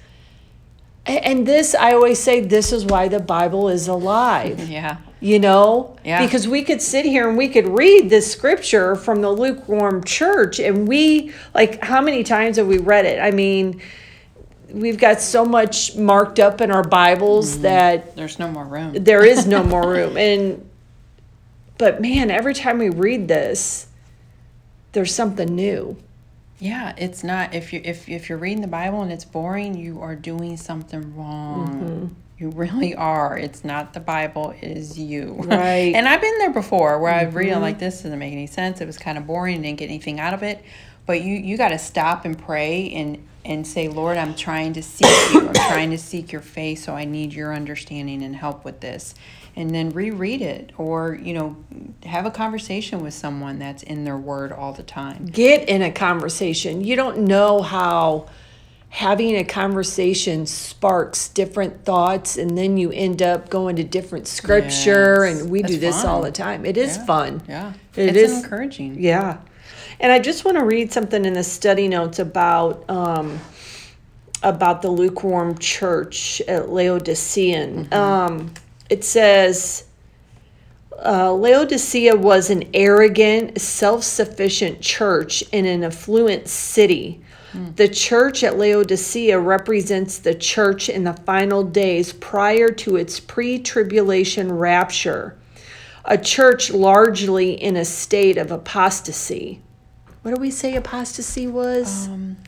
and 1.06 1.46
this, 1.46 1.74
I 1.74 1.92
always 1.92 2.18
say, 2.18 2.40
this 2.40 2.72
is 2.72 2.84
why 2.84 3.08
the 3.08 3.20
Bible 3.20 3.68
is 3.68 3.88
alive. 3.88 4.68
yeah. 4.68 4.98
You 5.20 5.38
know? 5.38 5.96
Yeah. 6.04 6.24
Because 6.24 6.46
we 6.46 6.62
could 6.62 6.82
sit 6.82 7.04
here 7.04 7.28
and 7.28 7.36
we 7.36 7.48
could 7.48 7.68
read 7.68 8.10
this 8.10 8.30
scripture 8.30 8.94
from 8.94 9.22
the 9.22 9.30
lukewarm 9.30 10.04
church 10.04 10.58
and 10.58 10.86
we, 10.88 11.32
like, 11.54 11.82
how 11.82 12.00
many 12.00 12.24
times 12.24 12.56
have 12.56 12.66
we 12.66 12.78
read 12.78 13.06
it? 13.06 13.18
I 13.20 13.30
mean, 13.30 13.80
we've 14.74 14.98
got 14.98 15.20
so 15.20 15.44
much 15.44 15.96
marked 15.96 16.38
up 16.38 16.60
in 16.60 16.70
our 16.70 16.82
Bibles 16.82 17.52
mm-hmm. 17.52 17.62
that 17.62 18.16
there's 18.16 18.38
no 18.38 18.48
more 18.48 18.64
room. 18.64 18.92
There 18.92 19.24
is 19.24 19.46
no 19.46 19.62
more 19.64 19.88
room. 19.88 20.16
And 20.16 20.68
but 21.78 22.00
man, 22.00 22.30
every 22.30 22.54
time 22.54 22.78
we 22.78 22.90
read 22.90 23.28
this, 23.28 23.86
there's 24.92 25.14
something 25.14 25.54
new. 25.54 25.96
Yeah, 26.58 26.94
it's 26.96 27.24
not 27.24 27.54
if 27.54 27.72
you 27.72 27.80
if 27.84 28.08
if 28.08 28.28
you're 28.28 28.38
reading 28.38 28.62
the 28.62 28.68
Bible 28.68 29.02
and 29.02 29.12
it's 29.12 29.24
boring, 29.24 29.76
you 29.76 30.00
are 30.00 30.14
doing 30.14 30.56
something 30.56 31.16
wrong. 31.16 31.68
Mm-hmm. 31.68 32.14
You 32.38 32.50
really 32.50 32.94
are. 32.96 33.38
It's 33.38 33.64
not 33.64 33.94
the 33.94 34.00
Bible, 34.00 34.54
it 34.60 34.76
is 34.76 34.98
you. 34.98 35.34
Right. 35.38 35.94
and 35.94 36.08
I've 36.08 36.20
been 36.20 36.38
there 36.38 36.52
before 36.52 36.98
where 36.98 37.12
mm-hmm. 37.12 37.28
I've 37.28 37.34
read 37.34 37.56
like 37.58 37.78
this 37.78 38.02
doesn't 38.02 38.18
make 38.18 38.32
any 38.32 38.48
sense. 38.48 38.80
It 38.80 38.86
was 38.86 38.98
kind 38.98 39.18
of 39.18 39.26
boring, 39.26 39.62
didn't 39.62 39.78
get 39.78 39.86
anything 39.86 40.18
out 40.18 40.34
of 40.34 40.42
it. 40.42 40.64
But 41.06 41.22
you 41.22 41.34
you 41.34 41.56
got 41.56 41.68
to 41.68 41.78
stop 41.78 42.24
and 42.24 42.38
pray 42.38 42.90
and 42.92 43.24
and 43.44 43.66
say, 43.66 43.88
Lord, 43.88 44.16
I'm 44.16 44.34
trying 44.34 44.72
to 44.74 44.82
seek 44.82 45.06
you. 45.32 45.46
I'm 45.48 45.54
trying 45.54 45.90
to 45.90 45.98
seek 45.98 46.32
your 46.32 46.40
face, 46.40 46.84
so 46.84 46.94
I 46.94 47.04
need 47.04 47.32
your 47.32 47.54
understanding 47.54 48.22
and 48.22 48.34
help 48.34 48.64
with 48.64 48.80
this. 48.80 49.14
And 49.56 49.72
then 49.72 49.90
reread 49.90 50.42
it 50.42 50.72
or, 50.78 51.14
you 51.14 51.32
know, 51.32 51.56
have 52.04 52.26
a 52.26 52.30
conversation 52.30 53.00
with 53.00 53.14
someone 53.14 53.58
that's 53.58 53.84
in 53.84 54.04
their 54.04 54.16
word 54.16 54.50
all 54.50 54.72
the 54.72 54.82
time. 54.82 55.26
Get 55.26 55.68
in 55.68 55.82
a 55.82 55.92
conversation. 55.92 56.82
You 56.82 56.96
don't 56.96 57.18
know 57.18 57.62
how 57.62 58.26
having 58.88 59.36
a 59.36 59.44
conversation 59.44 60.46
sparks 60.46 61.28
different 61.28 61.84
thoughts 61.84 62.36
and 62.36 62.56
then 62.56 62.76
you 62.76 62.92
end 62.92 63.20
up 63.22 63.48
going 63.50 63.74
to 63.74 63.82
different 63.82 64.26
scripture 64.28 65.26
yes. 65.26 65.40
and 65.40 65.50
we 65.50 65.62
do 65.62 65.76
this 65.76 66.02
fun. 66.02 66.10
all 66.10 66.22
the 66.22 66.30
time. 66.30 66.64
It 66.64 66.76
is 66.76 66.96
yeah. 66.96 67.04
fun. 67.04 67.42
Yeah. 67.48 67.72
It 67.96 68.16
it's 68.16 68.30
is, 68.30 68.44
encouraging. 68.44 69.02
Yeah. 69.02 69.38
And 70.04 70.12
I 70.12 70.18
just 70.18 70.44
want 70.44 70.58
to 70.58 70.64
read 70.66 70.92
something 70.92 71.24
in 71.24 71.32
the 71.32 71.42
study 71.42 71.88
notes 71.88 72.18
about 72.18 72.84
um, 72.90 73.40
about 74.42 74.82
the 74.82 74.90
lukewarm 74.90 75.56
church 75.56 76.42
at 76.42 76.68
Laodicean. 76.68 77.86
Mm-hmm. 77.86 77.94
Um, 77.94 78.54
it 78.90 79.02
says. 79.02 79.86
Uh, 81.04 81.32
Laodicea 81.32 82.14
was 82.14 82.50
an 82.50 82.68
arrogant, 82.74 83.58
self 83.60 84.04
sufficient 84.04 84.82
church 84.82 85.42
in 85.52 85.64
an 85.64 85.82
affluent 85.82 86.48
city. 86.48 87.20
Mm. 87.52 87.74
The 87.74 87.88
church 87.88 88.44
at 88.44 88.58
Laodicea 88.58 89.38
represents 89.38 90.18
the 90.18 90.34
church 90.34 90.88
in 90.90 91.04
the 91.04 91.14
final 91.14 91.64
days 91.64 92.12
prior 92.12 92.68
to 92.68 92.96
its 92.96 93.18
pre 93.18 93.58
tribulation 93.58 94.52
rapture, 94.52 95.36
a 96.04 96.18
church 96.18 96.70
largely 96.70 97.54
in 97.54 97.74
a 97.76 97.86
state 97.86 98.36
of 98.36 98.52
apostasy 98.52 99.62
what 100.24 100.34
do 100.34 100.40
we 100.40 100.50
say 100.50 100.74
apostasy 100.74 101.46
was? 101.46 102.08
Um, 102.08 102.38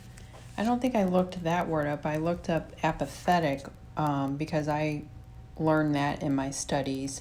I 0.56 0.64
don't 0.64 0.80
think 0.80 0.94
I 0.94 1.04
looked 1.04 1.44
that 1.44 1.68
word 1.68 1.86
up. 1.86 2.06
I 2.06 2.16
looked 2.16 2.48
up 2.48 2.72
apathetic 2.82 3.66
um, 3.98 4.38
because 4.38 4.66
I 4.66 5.02
learned 5.58 5.94
that 5.94 6.22
in 6.22 6.34
my 6.34 6.50
studies. 6.50 7.20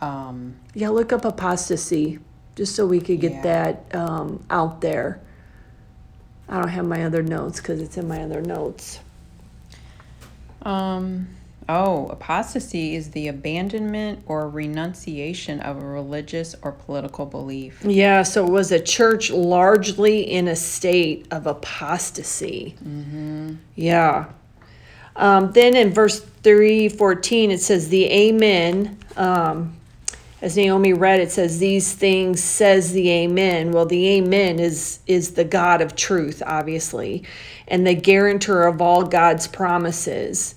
Um, 0.00 0.54
yeah, 0.72 0.90
look 0.90 1.12
up 1.12 1.24
apostasy 1.24 2.20
just 2.54 2.76
so 2.76 2.86
we 2.86 3.00
could 3.00 3.18
get 3.18 3.32
yeah. 3.32 3.42
that 3.42 3.94
um, 3.96 4.46
out 4.50 4.82
there. 4.82 5.20
I 6.48 6.60
don't 6.60 6.68
have 6.68 6.86
my 6.86 7.04
other 7.04 7.24
notes 7.24 7.58
because 7.58 7.82
it's 7.82 7.96
in 7.96 8.06
my 8.06 8.22
other 8.22 8.40
notes. 8.40 9.00
Um, 10.62 11.26
Oh, 11.70 12.06
apostasy 12.06 12.94
is 12.94 13.10
the 13.10 13.28
abandonment 13.28 14.22
or 14.24 14.48
renunciation 14.48 15.60
of 15.60 15.82
a 15.82 15.84
religious 15.84 16.54
or 16.62 16.72
political 16.72 17.26
belief. 17.26 17.84
Yeah, 17.84 18.22
so 18.22 18.46
it 18.46 18.50
was 18.50 18.72
a 18.72 18.80
church 18.80 19.30
largely 19.30 20.22
in 20.22 20.48
a 20.48 20.56
state 20.56 21.26
of 21.30 21.46
apostasy. 21.46 22.74
Mm-hmm. 22.82 23.56
Yeah. 23.74 24.30
Um, 25.14 25.52
then 25.52 25.76
in 25.76 25.92
verse 25.92 26.20
314, 26.20 27.50
it 27.50 27.60
says, 27.60 27.90
The 27.90 28.10
Amen. 28.12 28.98
Um, 29.16 29.76
as 30.40 30.56
Naomi 30.56 30.94
read, 30.94 31.20
it 31.20 31.32
says, 31.32 31.58
These 31.58 31.92
things 31.92 32.42
says 32.42 32.92
the 32.92 33.10
Amen. 33.10 33.72
Well, 33.72 33.84
the 33.84 34.08
Amen 34.16 34.58
is, 34.58 35.00
is 35.06 35.32
the 35.32 35.44
God 35.44 35.82
of 35.82 35.96
truth, 35.96 36.42
obviously, 36.46 37.24
and 37.66 37.86
the 37.86 37.94
guarantor 37.94 38.66
of 38.66 38.80
all 38.80 39.04
God's 39.04 39.46
promises 39.46 40.54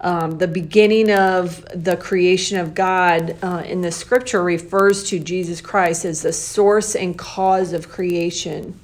um, 0.00 0.38
the 0.38 0.46
beginning 0.46 1.10
of 1.10 1.66
the 1.74 1.96
creation 1.96 2.58
of 2.58 2.74
God 2.74 3.36
uh, 3.42 3.64
in 3.66 3.80
the 3.82 3.90
scripture 3.90 4.42
refers 4.42 5.08
to 5.10 5.18
Jesus 5.18 5.60
Christ 5.60 6.04
as 6.04 6.22
the 6.22 6.32
source 6.32 6.94
and 6.94 7.18
cause 7.18 7.72
of 7.72 7.88
creation. 7.88 8.78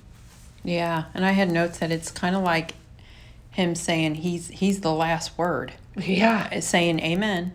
Yeah, 0.65 1.05
and 1.15 1.25
I 1.25 1.33
had 1.33 1.51
notes 1.51 1.79
that 1.79 1.93
it's 1.93 2.11
kind 2.11 2.35
of 2.35 2.43
like 2.43 2.75
him 3.51 3.75
saying 3.75 4.17
he's 4.17 4.49
he's 4.49 4.81
the 4.81 4.93
last 4.93 5.39
word. 5.39 5.75
Yeah, 5.97 6.49
it's 6.51 6.67
saying 6.67 6.99
amen. 7.01 7.53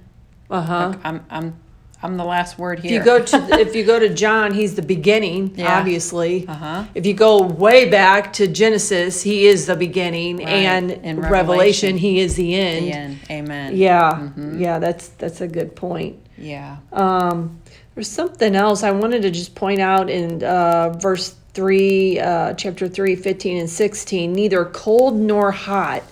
Uh 0.49 0.61
huh. 0.61 0.89
Like 0.89 0.99
I'm 1.03 1.25
I'm 1.29 1.59
I'm 2.01 2.15
the 2.15 2.23
last 2.23 2.57
word 2.57 2.79
here. 2.79 2.93
If 2.93 2.99
you 2.99 3.03
go 3.03 3.23
to 3.23 3.59
if 3.59 3.75
you 3.75 3.83
go 3.83 3.99
to 3.99 4.09
John, 4.09 4.53
he's 4.53 4.75
the 4.75 4.81
beginning, 4.81 5.53
yeah. 5.55 5.77
obviously. 5.77 6.47
Uh-huh. 6.47 6.85
If 6.95 7.05
you 7.05 7.13
go 7.13 7.41
way 7.41 7.89
back 7.89 8.31
to 8.33 8.47
Genesis, 8.47 9.21
he 9.21 9.47
is 9.47 9.65
the 9.65 9.75
beginning, 9.75 10.37
right. 10.37 10.47
and 10.47 10.91
in 10.91 11.19
Revelation, 11.19 11.31
Revelation, 11.31 11.97
he 11.97 12.19
is 12.19 12.35
the 12.35 12.55
end. 12.55 12.85
The 12.85 12.91
end. 12.93 13.19
Amen. 13.29 13.77
Yeah, 13.77 14.11
mm-hmm. 14.13 14.61
yeah, 14.61 14.79
that's 14.79 15.09
that's 15.09 15.41
a 15.41 15.47
good 15.47 15.75
point. 15.75 16.17
Yeah. 16.37 16.77
Um, 16.93 17.59
there's 17.95 18.09
something 18.09 18.55
else 18.55 18.83
I 18.83 18.91
wanted 18.91 19.23
to 19.23 19.31
just 19.31 19.55
point 19.55 19.81
out 19.81 20.09
in 20.09 20.41
uh, 20.41 20.91
verse 20.91 21.35
three, 21.53 22.17
uh, 22.19 22.53
chapter 22.53 22.87
3, 22.87 23.15
15 23.17 23.57
and 23.57 23.69
sixteen. 23.69 24.31
Neither 24.31 24.63
cold 24.65 25.19
nor 25.19 25.51
hot. 25.51 26.03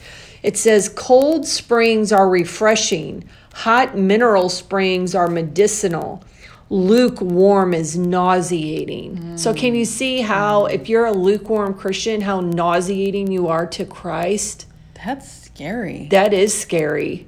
It 0.43 0.57
says, 0.57 0.89
"Cold 0.89 1.47
springs 1.47 2.11
are 2.11 2.27
refreshing." 2.27 3.23
Hot 3.57 3.97
mineral 3.97 4.49
springs 4.49 5.15
are 5.15 5.27
medicinal. 5.27 6.23
Lukewarm 6.69 7.73
is 7.73 7.97
nauseating. 7.97 9.17
Mm. 9.17 9.39
So, 9.39 9.51
can 9.51 9.73
you 9.73 9.83
see 9.83 10.21
how, 10.21 10.67
if 10.67 10.87
you're 10.87 11.07
a 11.07 11.11
lukewarm 11.11 11.73
Christian, 11.73 12.21
how 12.21 12.39
nauseating 12.39 13.31
you 13.31 13.47
are 13.47 13.65
to 13.65 13.83
Christ? 13.83 14.67
That's 14.93 15.27
scary. 15.27 16.07
That 16.11 16.33
is 16.33 16.55
scary. 16.55 17.25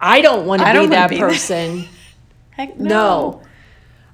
I 0.00 0.22
don't 0.22 0.46
want 0.46 0.62
to 0.62 0.80
be 0.80 0.86
that 0.86 1.10
be 1.10 1.18
person. 1.18 1.84
Heck 2.52 2.78
no. 2.78 2.88
no. 2.88 3.42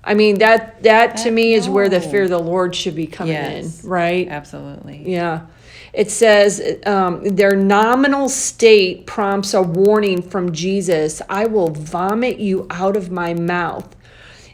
I 0.02 0.14
mean 0.14 0.38
that 0.38 0.82
that 0.82 1.10
Heck 1.10 1.22
to 1.25 1.30
me 1.30 1.52
no. 1.52 1.58
is 1.58 1.68
where 1.68 1.88
the 1.88 2.00
fear 2.00 2.25
of 2.25 2.30
the 2.30 2.38
Lord 2.40 2.75
should 2.75 2.96
be 2.96 3.06
coming 3.06 3.34
yes, 3.34 3.84
in, 3.84 3.90
right? 3.90 4.26
Absolutely. 4.28 5.04
Yeah. 5.08 5.46
It 5.96 6.10
says 6.10 6.78
um, 6.84 7.24
their 7.24 7.56
nominal 7.56 8.28
state 8.28 9.06
prompts 9.06 9.54
a 9.54 9.62
warning 9.62 10.20
from 10.20 10.52
Jesus 10.52 11.22
I 11.30 11.46
will 11.46 11.70
vomit 11.70 12.38
you 12.38 12.66
out 12.68 12.98
of 12.98 13.10
my 13.10 13.32
mouth. 13.32 13.96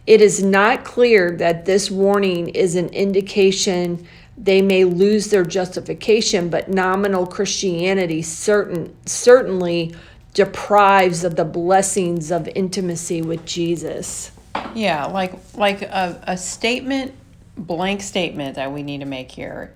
It 0.06 0.20
is 0.20 0.40
not 0.40 0.84
clear 0.84 1.32
that 1.38 1.64
this 1.64 1.90
warning 1.90 2.48
is 2.50 2.76
an 2.76 2.90
indication 2.90 4.06
they 4.38 4.62
may 4.62 4.84
lose 4.84 5.30
their 5.30 5.44
justification, 5.44 6.48
but 6.48 6.68
nominal 6.68 7.26
Christianity 7.26 8.22
certain, 8.22 8.96
certainly 9.04 9.96
deprives 10.34 11.24
of 11.24 11.34
the 11.34 11.44
blessings 11.44 12.30
of 12.30 12.48
intimacy 12.54 13.20
with 13.20 13.44
Jesus. 13.44 14.30
Yeah, 14.74 15.06
like 15.06 15.34
like 15.54 15.82
a, 15.82 16.22
a 16.22 16.36
statement, 16.36 17.14
blank 17.56 18.00
statement 18.00 18.54
that 18.54 18.72
we 18.72 18.84
need 18.84 19.00
to 19.00 19.06
make 19.06 19.32
here 19.32 19.74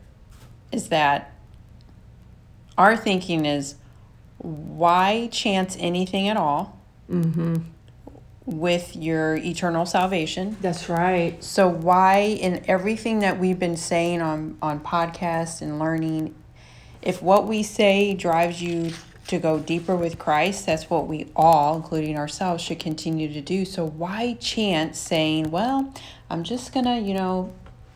is 0.70 0.88
that 0.88 1.32
our 2.76 2.96
thinking 2.96 3.46
is 3.46 3.76
why 4.38 5.28
chance 5.32 5.76
anything 5.80 6.28
at 6.28 6.36
all 6.36 6.78
mm-hmm. 7.10 7.56
with 8.44 8.94
your 8.94 9.36
eternal 9.36 9.86
salvation? 9.86 10.56
That's 10.60 10.88
right. 10.88 11.42
So 11.42 11.68
why 11.68 12.18
in 12.18 12.64
everything 12.68 13.20
that 13.20 13.38
we've 13.38 13.58
been 13.58 13.76
saying 13.76 14.20
on 14.20 14.58
on 14.60 14.80
podcasts 14.80 15.62
and 15.62 15.78
learning, 15.78 16.34
if 17.02 17.22
what 17.22 17.46
we 17.46 17.62
say 17.62 18.14
drives 18.14 18.60
you 18.60 18.92
to 19.28 19.38
go 19.38 19.58
deeper 19.58 19.96
with 19.96 20.18
Christ, 20.18 20.66
that's 20.66 20.88
what 20.88 21.08
we 21.08 21.26
all, 21.34 21.74
including 21.76 22.16
ourselves, 22.16 22.62
should 22.62 22.78
continue 22.78 23.32
to 23.32 23.40
do. 23.40 23.64
So 23.64 23.84
why 23.84 24.34
chance 24.34 24.98
saying, 24.98 25.50
well, 25.50 25.92
I'm 26.30 26.44
just 26.44 26.72
gonna, 26.72 27.00
you 27.00 27.14
know, 27.14 27.52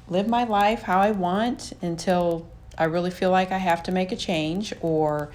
live 0.09 0.27
my 0.27 0.45
life 0.45 0.83
how 0.83 1.01
I 1.01 1.13
want 1.13 1.73
until 1.83 2.49
I 2.81 2.85
really 2.85 3.11
feel 3.11 3.31
like 3.31 3.53
I 3.53 3.59
have 3.59 3.83
to 3.85 3.93
make 3.93 4.11
a 4.11 4.17
change, 4.17 4.73
or 4.81 5.31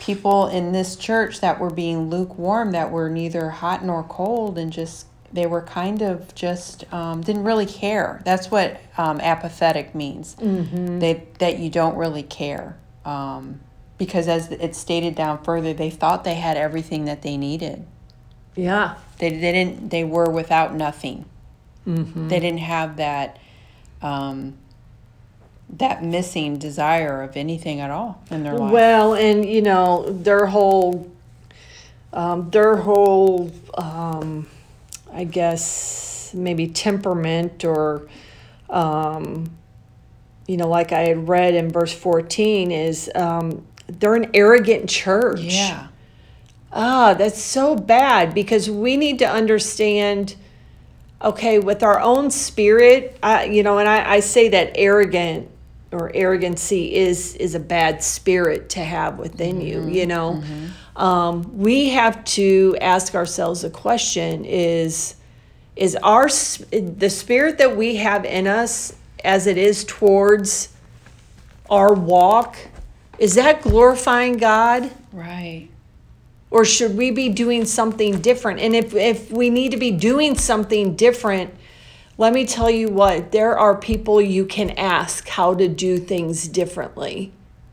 people 0.00 0.46
in 0.46 0.72
this 0.72 0.96
church 0.96 1.40
that 1.40 1.60
were 1.60 1.70
being 1.70 2.08
lukewarm, 2.08 2.72
that 2.72 2.90
were 2.90 3.10
neither 3.10 3.50
hot 3.50 3.84
nor 3.84 4.02
cold, 4.02 4.58
and 4.58 4.72
just 4.72 5.06
they 5.32 5.46
were 5.46 5.62
kind 5.62 6.02
of 6.02 6.34
just 6.34 6.90
um, 6.92 7.20
didn't 7.20 7.44
really 7.44 7.66
care. 7.66 8.20
That's 8.24 8.50
what 8.50 8.80
um, 8.98 9.20
apathetic 9.20 9.94
means. 9.94 10.34
Mm-hmm. 10.36 10.98
They, 10.98 11.28
that 11.38 11.58
you 11.58 11.70
don't 11.70 11.96
really 11.96 12.24
care. 12.24 12.76
Um, 13.04 13.60
because 13.98 14.26
as 14.26 14.50
it's 14.50 14.78
stated 14.78 15.14
down 15.14 15.44
further, 15.44 15.74
they 15.74 15.90
thought 15.90 16.24
they 16.24 16.34
had 16.34 16.56
everything 16.56 17.04
that 17.04 17.20
they 17.22 17.36
needed. 17.36 17.86
Yeah. 18.56 18.96
They, 19.18 19.30
they 19.30 19.52
didn't. 19.52 19.90
They 19.90 20.04
were 20.04 20.30
without 20.30 20.74
nothing. 20.74 21.26
Mm-hmm. 21.86 22.28
They 22.28 22.40
didn't 22.40 22.60
have 22.60 22.96
that 22.96 23.38
um, 24.02 24.56
that 25.76 26.02
missing 26.02 26.58
desire 26.58 27.22
of 27.22 27.36
anything 27.36 27.80
at 27.80 27.90
all 27.90 28.22
in 28.30 28.42
their 28.42 28.54
life. 28.54 28.72
Well, 28.72 29.14
and 29.14 29.44
you 29.44 29.62
know 29.62 30.10
their 30.10 30.46
whole, 30.46 31.10
um, 32.12 32.50
their 32.50 32.76
whole, 32.76 33.50
um, 33.74 34.46
I 35.12 35.24
guess 35.24 36.32
maybe 36.34 36.68
temperament 36.68 37.64
or, 37.64 38.08
um, 38.68 39.50
you 40.46 40.56
know, 40.56 40.68
like 40.68 40.92
I 40.92 41.00
had 41.00 41.28
read 41.28 41.54
in 41.54 41.70
verse 41.70 41.92
fourteen, 41.92 42.72
is 42.72 43.10
um, 43.14 43.64
they're 43.86 44.14
an 44.14 44.30
arrogant 44.34 44.88
church. 44.88 45.40
Yeah. 45.40 45.88
Ah, 46.72 47.14
that's 47.14 47.42
so 47.42 47.74
bad 47.74 48.32
because 48.32 48.70
we 48.70 48.96
need 48.96 49.18
to 49.18 49.28
understand 49.28 50.36
okay 51.22 51.58
with 51.58 51.82
our 51.82 52.00
own 52.00 52.30
spirit 52.30 53.18
I, 53.22 53.44
you 53.44 53.62
know 53.62 53.78
and 53.78 53.88
I, 53.88 54.14
I 54.14 54.20
say 54.20 54.48
that 54.50 54.72
arrogant 54.74 55.50
or 55.92 56.10
arrogancy 56.14 56.94
is 56.94 57.34
is 57.36 57.54
a 57.54 57.60
bad 57.60 58.02
spirit 58.02 58.68
to 58.70 58.80
have 58.80 59.18
within 59.18 59.58
mm-hmm. 59.58 59.88
you 59.88 60.00
you 60.00 60.06
know 60.06 60.34
mm-hmm. 60.34 61.02
um, 61.02 61.58
we 61.58 61.90
have 61.90 62.22
to 62.24 62.76
ask 62.80 63.14
ourselves 63.14 63.64
a 63.64 63.70
question 63.70 64.44
is 64.44 65.16
is 65.76 65.96
our 65.96 66.28
the 66.70 67.10
spirit 67.10 67.58
that 67.58 67.76
we 67.76 67.96
have 67.96 68.24
in 68.24 68.46
us 68.46 68.94
as 69.24 69.46
it 69.46 69.58
is 69.58 69.84
towards 69.84 70.68
our 71.68 71.92
walk 71.92 72.56
is 73.18 73.34
that 73.34 73.62
glorifying 73.62 74.36
god 74.36 74.90
right 75.12 75.68
or 76.50 76.64
should 76.64 76.96
we 76.96 77.10
be 77.10 77.28
doing 77.28 77.64
something 77.64 78.20
different 78.20 78.60
and 78.60 78.74
if 78.74 78.94
if 78.94 79.30
we 79.30 79.50
need 79.50 79.70
to 79.70 79.76
be 79.76 79.90
doing 79.90 80.36
something 80.36 80.94
different 80.94 81.52
let 82.20 82.34
me 82.34 82.44
tell 82.44 82.68
you 82.68 82.90
what, 82.90 83.32
there 83.32 83.58
are 83.58 83.74
people 83.74 84.20
you 84.20 84.44
can 84.44 84.72
ask 84.72 85.26
how 85.26 85.54
to 85.54 85.66
do 85.66 85.96
things 85.96 86.46
differently 86.48 87.32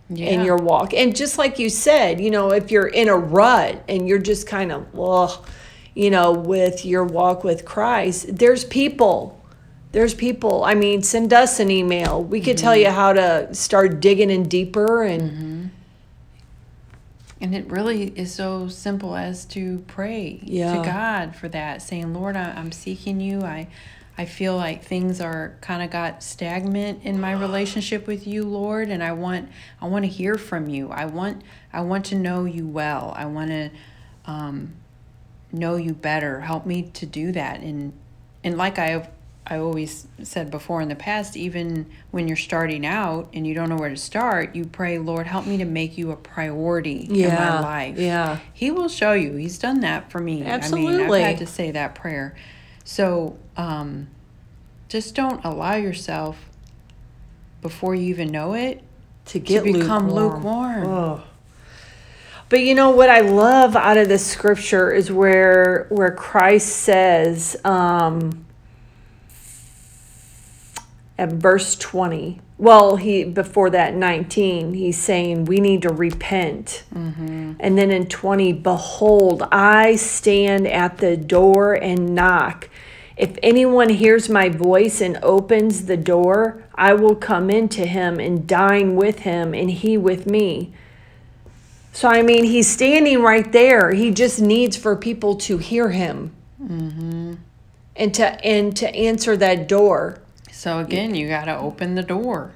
yeah. 0.10 0.30
in 0.30 0.46
your 0.46 0.56
walk. 0.56 0.94
And 0.94 1.14
just 1.14 1.38
like 1.38 1.60
you 1.60 1.70
said, 1.70 2.22
you 2.22 2.32
know, 2.32 2.54
if 2.54 2.72
you're 2.72 2.88
in 2.88 3.10
a 3.10 3.18
rut 3.18 3.84
and 3.90 4.08
you're 4.08 4.20
just 4.20 4.48
kind 4.48 4.72
of, 4.72 4.94
well, 4.94 5.46
you 5.96 6.10
know, 6.10 6.32
with 6.32 6.86
your 6.86 7.04
walk 7.04 7.44
with 7.44 7.66
Christ, 7.66 8.38
there's 8.38 8.64
people. 8.64 9.38
There's 9.92 10.14
people. 10.14 10.64
I 10.64 10.76
mean, 10.76 11.04
send 11.04 11.34
us 11.34 11.60
an 11.60 11.70
email. 11.70 12.24
We 12.24 12.40
could 12.40 12.56
mm-hmm. 12.56 12.64
tell 12.64 12.78
you 12.78 12.90
how 12.90 13.12
to 13.12 13.54
start 13.54 14.00
digging 14.00 14.30
in 14.30 14.48
deeper 14.48 15.04
and. 15.04 15.22
Mm-hmm. 15.22 15.66
And 17.40 17.54
it 17.54 17.70
really 17.70 18.06
is 18.16 18.34
so 18.34 18.70
simple 18.70 19.16
as 19.16 19.46
to 19.48 19.84
pray 19.88 20.40
yeah. 20.42 20.78
to 20.78 20.90
God 20.90 21.36
for 21.36 21.50
that, 21.50 21.84
saying, 21.84 22.14
Lord, 22.14 22.36
I, 22.36 22.52
I'm 22.54 22.72
seeking 22.72 23.20
you. 23.20 23.42
I 23.42 23.68
I 24.18 24.26
feel 24.26 24.56
like 24.56 24.84
things 24.84 25.22
are 25.22 25.56
kind 25.62 25.84
of 25.84 25.92
got 25.92 26.24
stagnant 26.24 27.04
in 27.04 27.22
my 27.22 27.34
relationship 27.34 28.08
with 28.08 28.26
you, 28.26 28.44
Lord, 28.44 28.90
and 28.90 29.04
I 29.04 29.12
want 29.12 29.50
I 29.80 29.88
want 29.88 30.06
to 30.06 30.10
hear 30.10 30.36
from 30.36 30.68
you. 30.68 30.90
I 30.90 31.06
want 31.06 31.44
I 31.72 31.82
want 31.82 32.06
to 32.06 32.16
know 32.16 32.46
you 32.46 32.66
well. 32.66 33.14
I 33.16 33.26
want 33.26 33.52
to 33.52 33.70
um, 34.26 34.74
know 35.52 35.76
you 35.76 35.94
better. 35.94 36.42
Help 36.42 36.66
me 36.66 36.84
to 36.94 37.06
do 37.06 37.32
that. 37.34 37.60
And 37.60 37.94
and 38.44 38.58
like 38.58 38.80
I 38.80 39.08
I 39.46 39.60
always 39.60 40.08
said 40.24 40.50
before 40.52 40.82
in 40.82 40.90
the 40.90 40.96
past, 40.96 41.38
even 41.38 41.86
when 42.12 42.28
you're 42.28 42.36
starting 42.36 42.86
out 42.86 43.30
and 43.34 43.46
you 43.46 43.54
don't 43.54 43.70
know 43.70 43.78
where 43.78 43.90
to 43.90 43.96
start, 43.96 44.56
you 44.56 44.66
pray, 44.66 44.98
Lord, 44.98 45.26
help 45.26 45.46
me 45.46 45.58
to 45.58 45.66
make 45.66 45.98
you 45.98 46.12
a 46.12 46.18
priority 46.18 47.08
in 47.10 47.34
my 47.34 47.62
life. 47.62 47.98
yeah. 47.98 48.40
He 48.52 48.72
will 48.72 48.90
show 48.90 49.14
you. 49.14 49.36
He's 49.36 49.58
done 49.58 49.82
that 49.82 50.12
for 50.12 50.20
me. 50.20 50.38
I 50.38 50.38
mean, 50.38 50.48
Absolutely. 50.48 51.24
I've 51.24 51.28
had 51.30 51.38
to 51.38 51.48
say 51.48 51.72
that 51.72 51.96
prayer. 51.96 52.36
So 52.84 53.38
um, 53.58 54.08
just 54.88 55.16
don't 55.16 55.44
allow 55.44 55.76
yourself 55.76 56.38
before 57.62 57.96
you 57.96 58.04
even 58.04 58.30
know 58.30 58.54
it 58.54 58.84
to 59.26 59.40
get 59.40 59.64
to 59.64 59.74
become 59.74 60.10
lukewarm. 60.10 60.44
lukewarm. 60.44 60.86
Oh. 60.88 61.24
But 62.50 62.62
you 62.62 62.76
know 62.76 62.92
what 62.92 63.10
I 63.10 63.20
love 63.20 63.76
out 63.76 63.98
of 63.98 64.08
this 64.08 64.26
scripture 64.26 64.90
is 64.90 65.12
where 65.12 65.88
where 65.90 66.12
Christ 66.12 66.78
says 66.78 67.58
um, 67.66 68.46
at 71.18 71.34
verse 71.34 71.76
twenty. 71.76 72.40
Well, 72.58 72.96
he 72.96 73.26
before 73.26 73.70
that 73.72 73.96
nineteen, 73.96 74.74
he's 74.74 74.98
saying 74.98 75.44
we 75.46 75.60
need 75.60 75.82
to 75.82 75.90
repent, 75.90 76.86
and 77.60 77.78
then 77.78 77.92
in 77.92 78.08
twenty, 78.08 78.54
behold, 78.54 79.44
I 79.52 79.98
stand 79.98 80.68
at 80.68 81.00
the 81.00 81.18
door 81.18 81.74
and 81.74 82.16
knock. 82.16 82.70
If 83.18 83.38
anyone 83.42 83.90
hears 83.90 84.30
my 84.30 84.48
voice 84.50 85.02
and 85.02 85.18
opens 85.24 85.86
the 85.86 85.98
door, 85.98 86.64
I 86.76 86.94
will 86.94 87.16
come 87.16 87.50
into 87.50 87.86
him 87.86 88.20
and 88.20 88.46
dine 88.48 88.96
with 88.96 89.20
him, 89.20 89.54
and 89.56 89.72
he 89.72 89.98
with 89.98 90.28
me. 90.28 90.72
So, 91.94 92.08
I 92.08 92.22
mean, 92.22 92.44
he's 92.44 92.70
standing 92.70 93.24
right 93.24 93.52
there. 93.52 93.92
He 93.94 94.12
just 94.12 94.40
needs 94.40 94.78
for 94.78 94.96
people 94.96 95.36
to 95.38 95.58
hear 95.58 95.90
him 95.90 96.32
and 97.96 98.14
to 98.14 98.46
and 98.46 98.76
to 98.78 98.94
answer 98.96 99.36
that 99.38 99.68
door. 99.68 100.20
So 100.52 100.80
again, 100.80 101.16
you 101.16 101.28
got 101.28 101.46
to 101.46 101.58
open 101.58 101.96
the 101.96 102.04
door. 102.04 102.52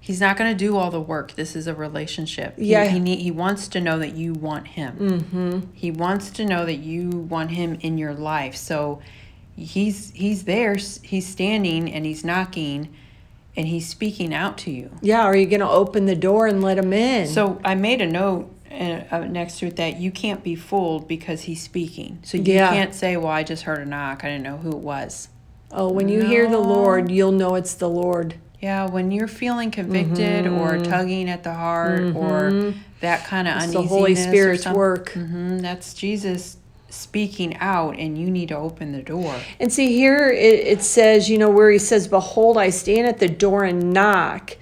He's 0.00 0.20
not 0.20 0.36
going 0.36 0.50
to 0.50 0.56
do 0.56 0.76
all 0.76 0.90
the 0.90 1.00
work. 1.00 1.32
This 1.32 1.56
is 1.56 1.66
a 1.66 1.74
relationship. 1.74 2.58
He- 2.58 2.66
Yeah. 2.66 2.84
he 2.86 3.00
need, 3.00 3.20
he 3.20 3.30
wants 3.30 3.68
to 3.68 3.80
know 3.80 3.98
that 3.98 4.14
you 4.14 4.34
want 4.34 4.68
him. 4.68 4.96
Mm-hmm. 4.98 5.60
He 5.72 5.90
wants 5.90 6.28
to 6.32 6.44
know 6.44 6.66
that 6.66 6.76
you 6.76 7.08
want 7.08 7.52
him 7.52 7.78
in 7.80 7.96
your 7.96 8.12
life. 8.12 8.54
So 8.56 9.00
he's 9.56 10.10
he's 10.10 10.44
there. 10.44 10.76
He's 10.76 11.26
standing 11.26 11.92
and 11.92 12.04
he's 12.04 12.24
knocking, 12.24 12.94
and 13.56 13.66
he's 13.66 13.88
speaking 13.88 14.34
out 14.34 14.58
to 14.58 14.70
you. 14.70 14.90
Yeah, 15.02 15.22
are 15.24 15.36
you 15.36 15.46
going 15.46 15.60
to 15.60 15.68
open 15.68 16.06
the 16.06 16.16
door 16.16 16.46
and 16.46 16.62
let 16.62 16.78
him 16.78 16.92
in? 16.92 17.26
So 17.28 17.60
I 17.64 17.74
made 17.74 18.00
a 18.00 18.06
note 18.06 18.50
uh, 18.70 19.02
uh, 19.10 19.18
next 19.20 19.58
to 19.60 19.66
it 19.66 19.76
that 19.76 19.98
you 20.00 20.10
can't 20.10 20.42
be 20.42 20.54
fooled 20.56 21.06
because 21.06 21.42
he's 21.42 21.62
speaking. 21.62 22.18
So 22.24 22.36
you 22.38 22.54
Yeah. 22.54 22.70
can't 22.70 22.94
say, 22.94 23.16
"Well, 23.16 23.28
I 23.28 23.42
just 23.44 23.62
heard 23.64 23.78
a 23.78 23.86
knock. 23.86 24.24
I 24.24 24.28
didn't 24.28 24.44
know 24.44 24.56
who 24.58 24.70
it 24.70 24.82
was." 24.82 25.28
oh, 25.76 25.90
when 25.90 26.08
you 26.08 26.20
hear 26.22 26.48
the 26.48 26.58
Lord, 26.58 27.10
you'll 27.10 27.32
know 27.32 27.56
it's 27.56 27.74
the 27.74 27.88
Lord. 27.88 28.34
Yeah, 28.60 28.88
when 28.88 29.10
you're 29.10 29.26
feeling 29.28 29.70
convicted 29.72 30.46
or 30.46 30.78
tugging 30.78 31.28
at 31.28 31.42
the 31.42 31.52
heart 31.52 32.14
or 32.14 32.52
that 33.00 33.24
kind 33.24 33.48
of 33.48 33.54
Mm-hmm. 33.54 33.64
It's 33.64 33.74
uneasiness, 33.74 33.74
the 33.74 33.82
Holy 33.82 34.14
Spirit's 34.14 34.66
or 34.66 34.74
work. 34.74 35.10
hmm 35.10 35.58
that's 35.58 35.92
Jesus 35.94 36.56
speaking 36.94 37.56
out, 37.56 37.98
and 37.98 38.16
you 38.16 38.30
need 38.30 38.48
to 38.48 38.56
open 38.56 38.92
the 38.92 39.02
door. 39.02 39.34
And 39.60 39.72
see, 39.72 39.92
here 39.92 40.30
it, 40.30 40.60
it 40.66 40.82
says, 40.82 41.28
you 41.28 41.38
know, 41.38 41.50
where 41.50 41.70
he 41.70 41.78
says, 41.78 42.08
Behold, 42.08 42.56
I 42.56 42.70
stand 42.70 43.06
at 43.06 43.18
the 43.18 43.28
door 43.28 43.64
and 43.64 43.92
knock. 43.92 44.56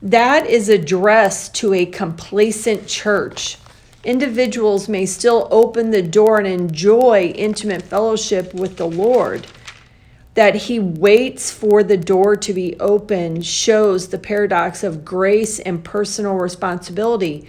That 0.00 0.46
is 0.46 0.68
addressed 0.68 1.54
to 1.56 1.74
a 1.74 1.86
complacent 1.86 2.88
church. 2.88 3.58
Individuals 4.04 4.88
may 4.88 5.06
still 5.06 5.46
open 5.52 5.90
the 5.90 6.02
door 6.02 6.38
and 6.38 6.46
enjoy 6.48 7.32
intimate 7.36 7.82
fellowship 7.82 8.52
with 8.52 8.76
the 8.76 8.88
Lord. 8.88 9.46
That 10.34 10.54
he 10.54 10.80
waits 10.80 11.52
for 11.52 11.84
the 11.84 11.96
door 11.96 12.34
to 12.36 12.52
be 12.52 12.74
opened 12.80 13.46
shows 13.46 14.08
the 14.08 14.18
paradox 14.18 14.82
of 14.82 15.04
grace 15.04 15.60
and 15.60 15.84
personal 15.84 16.34
responsibility. 16.34 17.46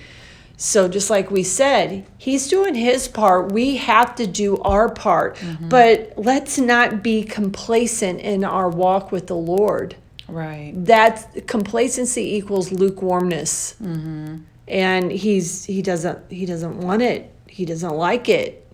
So, 0.55 0.87
just 0.87 1.09
like 1.09 1.31
we 1.31 1.43
said, 1.43 2.05
he's 2.17 2.47
doing 2.47 2.75
his 2.75 3.07
part. 3.07 3.51
We 3.51 3.77
have 3.77 4.15
to 4.15 4.27
do 4.27 4.57
our 4.59 4.87
part. 4.87 5.35
Mm-hmm. 5.37 5.69
But 5.69 6.13
let's 6.15 6.57
not 6.57 7.01
be 7.01 7.23
complacent 7.23 8.21
in 8.21 8.43
our 8.43 8.69
walk 8.69 9.11
with 9.11 9.27
the 9.27 9.35
Lord. 9.35 9.95
Right. 10.27 10.73
That 10.75 11.47
complacency 11.47 12.35
equals 12.35 12.71
lukewarmness. 12.71 13.75
Mm-hmm. 13.81 14.37
And 14.67 15.11
he's 15.11 15.65
he 15.65 15.81
doesn't 15.81 16.31
he 16.31 16.45
doesn't 16.45 16.79
want 16.79 17.01
it. 17.01 17.33
He 17.47 17.65
doesn't 17.65 17.93
like 17.93 18.29
it. 18.29 18.65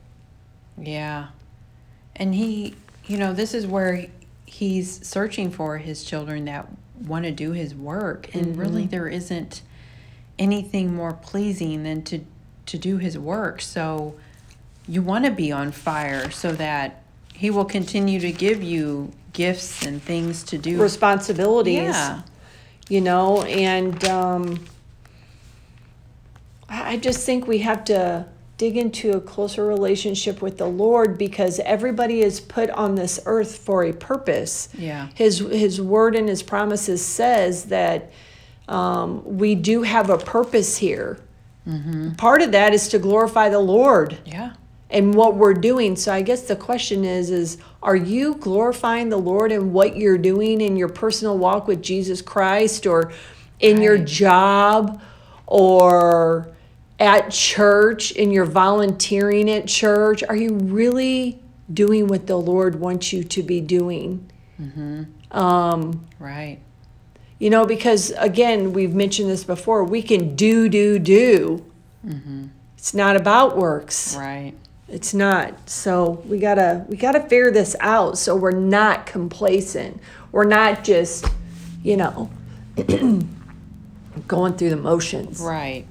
Yeah. 0.77 1.27
And 2.15 2.35
he, 2.35 2.75
you 3.05 3.17
know, 3.17 3.33
this 3.33 3.53
is 3.53 3.65
where 3.65 4.05
he's 4.45 5.05
searching 5.07 5.51
for 5.51 5.77
his 5.77 6.03
children 6.03 6.45
that 6.45 6.67
want 7.05 7.25
to 7.25 7.31
do 7.31 7.51
his 7.51 7.73
work. 7.73 8.33
And 8.35 8.57
really, 8.57 8.83
mm-hmm. 8.83 8.91
there 8.91 9.07
isn't 9.07 9.61
anything 10.39 10.95
more 10.95 11.13
pleasing 11.13 11.83
than 11.83 12.01
to, 12.03 12.21
to 12.65 12.77
do 12.79 12.97
his 12.97 13.19
work. 13.19 13.61
So 13.61 14.15
you 14.87 15.03
want 15.03 15.25
to 15.25 15.31
be 15.31 15.51
on 15.51 15.71
fire 15.71 16.31
so 16.31 16.51
that 16.53 17.03
he 17.35 17.51
will 17.51 17.65
continue 17.65 18.19
to 18.21 18.31
give 18.31 18.63
you 18.63 19.11
gifts 19.33 19.85
and 19.85 20.01
things 20.01 20.41
to 20.45 20.57
do. 20.57 20.81
Responsibilities. 20.81 21.89
Yeah. 21.93 22.21
you 22.89 23.01
know 23.01 23.43
and 23.43 24.03
um, 24.05 24.65
i 26.67 26.93
I 26.93 26.97
just 26.97 27.25
think 27.25 27.47
we 27.47 27.59
have 27.59 27.83
to 27.85 28.25
dig 28.57 28.75
into 28.75 29.11
a 29.11 29.21
closer 29.21 29.65
relationship 29.65 30.41
with 30.41 30.57
the 30.57 30.67
lord 30.67 31.17
because 31.17 31.59
everybody 31.61 32.21
is 32.21 32.39
put 32.41 32.69
on 32.71 32.95
this 32.95 33.19
earth 33.25 33.57
for 33.57 33.83
a 33.83 33.93
purpose 33.93 34.69
Yeah. 34.77 35.09
his 35.13 35.39
his 35.39 35.79
word 35.81 36.15
and 36.15 36.27
his 36.27 36.41
promises 36.43 37.05
says 37.05 37.65
that 37.65 38.11
um, 38.69 39.21
we 39.25 39.55
do 39.55 39.81
have 39.81 40.09
a 40.09 40.17
purpose 40.17 40.77
here 40.77 41.19
part 42.17 42.41
of 42.41 42.51
that 42.53 42.73
is 42.73 42.87
to 42.87 42.97
glorify 42.99 43.47
the 43.49 43.59
lord 43.59 44.17
Yeah. 44.25 44.53
and 44.89 45.13
what 45.13 45.35
we're 45.35 45.53
doing. 45.53 45.95
So 45.95 46.11
I 46.11 46.23
guess 46.23 46.43
the 46.43 46.55
question 46.55 47.03
is 47.05 47.29
is 47.29 47.57
are 47.83 47.95
you 47.95 48.35
glorifying 48.35 49.09
the 49.09 49.17
Lord 49.17 49.51
in 49.51 49.71
what 49.71 49.95
you're 49.95 50.17
doing 50.17 50.61
in 50.61 50.75
your 50.77 50.89
personal 50.89 51.37
walk 51.37 51.67
with 51.67 51.83
Jesus 51.83 52.21
Christ 52.23 52.87
or 52.87 53.11
in 53.59 53.81
your 53.81 53.97
job 53.99 54.99
or 55.45 56.49
at 56.99 57.29
church 57.29 58.11
in 58.13 58.31
your 58.31 58.45
volunteering 58.45 59.47
at 59.51 59.67
church? 59.67 60.23
Are 60.27 60.35
you 60.35 60.55
really 60.55 61.39
doing 61.71 62.07
what 62.07 62.25
the 62.25 62.37
Lord 62.37 62.79
wants 62.79 63.13
you 63.13 63.23
to 63.25 63.43
be 63.43 63.61
doing? 63.61 64.27
Right. 66.19 66.59
You 67.39 67.49
know, 67.49 67.65
because 67.65 68.11
again, 68.17 68.73
we've 68.73 68.93
mentioned 68.93 69.29
this 69.29 69.43
before, 69.43 69.83
we 69.85 70.01
can 70.01 70.35
do, 70.35 70.67
do, 70.69 70.99
do. 70.99 71.65
Mm-hmm. 72.05 72.47
It's 72.77 72.93
not 72.93 73.15
about 73.15 73.57
works. 73.57 74.15
Right. 74.15 74.53
It's 74.87 75.13
not. 75.13 75.69
So 75.69 76.23
we 76.27 76.39
gotta 76.39 76.85
we 76.89 76.97
gotta 76.97 77.21
figure 77.21 77.51
this 77.51 77.75
out 77.79 78.17
so 78.17 78.35
we're 78.35 78.51
not 78.51 79.05
complacent. 79.05 80.01
We're 80.31 80.45
not 80.45 80.83
just, 80.83 81.25
you 81.83 81.97
know, 81.97 82.29
going 84.27 84.53
through 84.53 84.69
the 84.69 84.77
motions. 84.77 85.39
Right. 85.39 85.85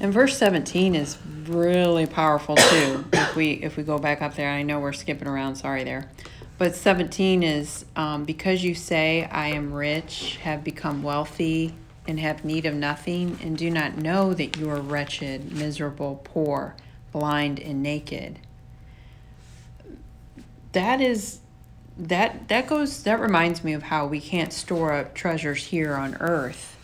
And 0.00 0.12
verse 0.12 0.36
17 0.36 0.94
is 0.94 1.18
really 1.46 2.06
powerful 2.06 2.56
too. 2.56 3.04
if 3.12 3.36
we 3.36 3.52
if 3.52 3.76
we 3.76 3.82
go 3.82 3.98
back 3.98 4.22
up 4.22 4.34
there, 4.34 4.50
I 4.50 4.62
know 4.62 4.80
we're 4.80 4.92
skipping 4.92 5.28
around, 5.28 5.56
sorry 5.56 5.84
there. 5.84 6.10
But 6.56 6.76
17 6.76 7.42
is 7.42 7.84
um, 7.96 8.24
because 8.24 8.62
you 8.62 8.74
say, 8.74 9.24
I 9.30 9.48
am 9.48 9.72
rich, 9.72 10.38
have 10.42 10.62
become 10.62 11.02
wealthy, 11.02 11.74
and 12.06 12.20
have 12.20 12.44
need 12.44 12.66
of 12.66 12.74
nothing, 12.74 13.38
and 13.42 13.56
do 13.56 13.70
not 13.70 13.96
know 13.96 14.34
that 14.34 14.56
you 14.56 14.70
are 14.70 14.80
wretched, 14.80 15.52
miserable, 15.52 16.20
poor, 16.22 16.76
blind, 17.12 17.58
and 17.58 17.82
naked. 17.82 18.38
That 20.72 21.00
is 21.00 21.40
that 21.96 22.48
that 22.48 22.66
goes 22.66 23.04
that 23.04 23.20
reminds 23.20 23.62
me 23.62 23.72
of 23.72 23.84
how 23.84 24.06
we 24.06 24.20
can't 24.20 24.52
store 24.52 24.92
up 24.92 25.14
treasures 25.14 25.66
here 25.66 25.94
on 25.94 26.16
earth 26.16 26.76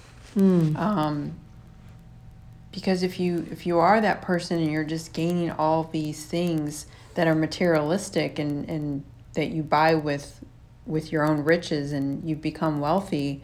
um, 0.76 1.32
because 2.72 3.02
if 3.02 3.18
you 3.18 3.46
if 3.50 3.66
you 3.66 3.78
are 3.78 4.00
that 4.00 4.22
person 4.22 4.58
and 4.58 4.70
you're 4.70 4.84
just 4.84 5.12
gaining 5.12 5.50
all 5.50 5.84
these 5.84 6.24
things 6.24 6.86
that 7.14 7.26
are 7.26 7.34
materialistic 7.34 8.38
and 8.38 8.68
and 8.68 9.04
that 9.34 9.50
you 9.50 9.62
buy 9.62 9.94
with 9.94 10.44
with 10.86 11.12
your 11.12 11.24
own 11.24 11.44
riches 11.44 11.92
and 11.92 12.28
you 12.28 12.34
become 12.34 12.80
wealthy 12.80 13.42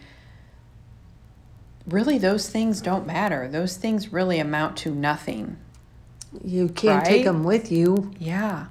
really 1.87 2.19
those 2.19 2.49
things 2.49 2.81
don't 2.81 3.07
matter 3.07 3.49
those 3.49 3.77
things 3.77 4.13
really 4.13 4.39
amount 4.39 4.77
to 4.77 4.91
nothing 4.91 5.57
You 6.45 6.69
can't 6.69 7.05
take 7.05 7.25
them 7.25 7.45
with 7.45 7.71
you. 7.73 8.13
yeah 8.19 8.67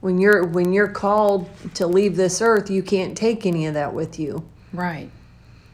When 0.00 0.18
you're 0.18 0.44
when 0.46 0.72
you're 0.72 0.88
called 0.92 1.50
to 1.74 1.86
leave 1.86 2.16
this 2.16 2.40
earth, 2.40 2.70
you 2.70 2.82
can't 2.82 3.16
take 3.16 3.44
any 3.44 3.66
of 3.66 3.74
that 3.74 3.92
with 3.94 4.18
you. 4.18 4.48
right 4.72 5.10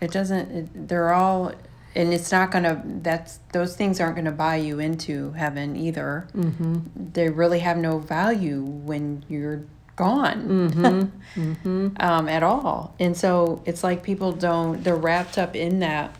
it 0.00 0.10
doesn't 0.10 0.50
it, 0.50 0.88
they're 0.88 1.12
all 1.12 1.52
and 1.94 2.12
it's 2.12 2.30
not 2.32 2.50
gonna 2.50 2.82
that's 3.02 3.38
those 3.52 3.76
things 3.76 4.00
aren't 4.00 4.16
gonna 4.16 4.32
buy 4.32 4.56
you 4.56 4.78
into 4.78 5.32
heaven 5.32 5.76
either 5.76 6.26
mm-hmm. 6.34 6.78
they 7.12 7.28
really 7.28 7.60
have 7.60 7.76
no 7.78 7.98
value 7.98 8.62
when 8.62 9.24
you're 9.28 9.64
gone 9.96 11.12
um, 11.98 12.28
at 12.28 12.42
all. 12.42 12.94
And 13.00 13.16
so 13.16 13.62
it's 13.64 13.82
like 13.82 14.02
people 14.02 14.32
don't, 14.32 14.84
they're 14.84 14.94
wrapped 14.94 15.38
up 15.38 15.56
in 15.56 15.80
that 15.80 16.14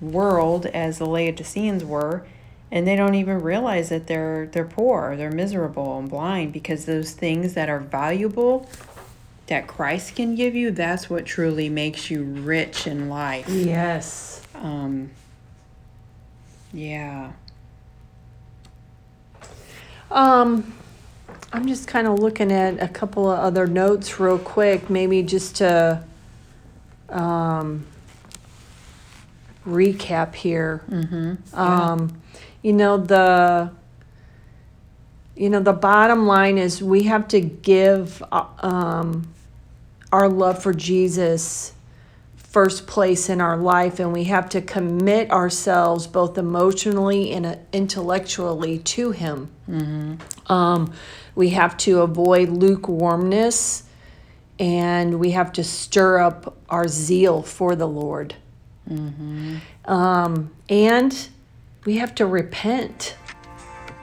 world 0.00 0.66
as 0.66 0.98
the 0.98 1.06
Laodiceans 1.06 1.84
were, 1.84 2.26
and 2.70 2.86
they 2.86 2.96
don't 2.96 3.14
even 3.14 3.40
realize 3.40 3.88
that 3.88 4.06
they're 4.06 4.46
they're 4.46 4.64
poor, 4.64 5.16
they're 5.16 5.30
miserable 5.30 5.98
and 5.98 6.08
blind 6.10 6.52
because 6.52 6.84
those 6.84 7.12
things 7.12 7.54
that 7.54 7.68
are 7.68 7.80
valuable 7.80 8.68
that 9.46 9.66
Christ 9.66 10.14
can 10.14 10.34
give 10.34 10.54
you, 10.54 10.70
that's 10.70 11.08
what 11.08 11.24
truly 11.24 11.68
makes 11.68 12.10
you 12.10 12.22
rich 12.22 12.86
in 12.86 13.08
life. 13.08 13.48
Yes. 13.48 14.42
Um, 14.54 15.10
yeah. 16.72 17.32
Um, 20.10 20.74
I'm 21.52 21.66
just 21.66 21.88
kind 21.88 22.06
of 22.06 22.18
looking 22.18 22.52
at 22.52 22.82
a 22.82 22.88
couple 22.88 23.30
of 23.30 23.38
other 23.38 23.66
notes 23.66 24.20
real 24.20 24.38
quick, 24.38 24.90
maybe 24.90 25.22
just 25.22 25.56
to 25.56 26.02
um, 27.08 27.86
recap 29.66 30.34
here. 30.34 30.82
Mm-hmm. 30.90 31.58
Um, 31.58 32.20
you 32.62 32.72
know 32.72 32.96
the 32.96 33.70
you 35.36 35.48
know 35.48 35.60
the 35.60 35.72
bottom 35.72 36.26
line 36.26 36.58
is 36.58 36.82
we 36.82 37.04
have 37.04 37.28
to 37.28 37.40
give 37.40 38.22
uh, 38.32 38.46
um, 38.60 39.32
our 40.12 40.28
love 40.28 40.62
for 40.62 40.74
Jesus 40.74 41.72
first 42.48 42.86
place 42.86 43.28
in 43.28 43.40
our 43.42 43.56
life 43.58 44.00
and 44.00 44.12
we 44.12 44.24
have 44.24 44.48
to 44.48 44.60
commit 44.62 45.30
ourselves 45.30 46.06
both 46.06 46.38
emotionally 46.38 47.32
and 47.32 47.46
uh, 47.46 47.56
intellectually 47.72 48.78
to 48.78 49.10
him. 49.12 49.50
Um, 50.46 50.92
we 51.34 51.50
have 51.50 51.76
to 51.78 52.00
avoid 52.00 52.48
lukewarmness 52.48 53.84
and 54.58 55.20
we 55.20 55.32
have 55.32 55.52
to 55.52 55.64
stir 55.64 56.20
up 56.20 56.56
our 56.70 56.88
zeal 56.88 57.42
for 57.42 57.76
the 57.76 57.86
lord. 57.88 58.34
Um, 59.84 60.50
and 60.70 61.28
we 61.84 61.98
have 61.98 62.14
to 62.16 62.26
repent. 62.26 63.16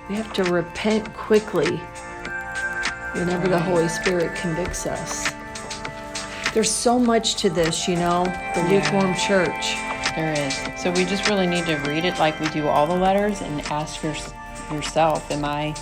We 0.09 0.15
have 0.15 0.31
to 0.33 0.43
repent 0.45 1.13
quickly 1.15 1.77
whenever 3.13 3.47
the 3.47 3.59
holy 3.59 3.87
spirit 3.89 4.35
convicts 4.35 4.85
us 4.85 5.34
there's 6.55 6.71
so 6.71 6.97
much 6.97 7.35
to 7.35 7.49
this 7.51 7.87
you 7.87 7.95
know 7.95 8.23
the 8.55 8.61
Yeah. 8.61 8.69
lukewarm 8.81 9.13
church 9.15 9.75
There 10.15 10.33
is. 10.33 10.55
So 10.81 10.91
we 10.91 11.03
just 11.03 11.27
really 11.27 11.45
need 11.45 11.65
to 11.65 11.75
read 11.89 12.05
it 12.05 12.17
like 12.19 12.39
we 12.39 12.47
do 12.49 12.67
all 12.69 12.87
the 12.87 12.95
letters 12.95 13.41
and 13.41 13.59
ask 13.69 14.01
your, 14.01 14.15
yourself, 14.71 15.29
am 15.29 15.43
I 15.43 15.75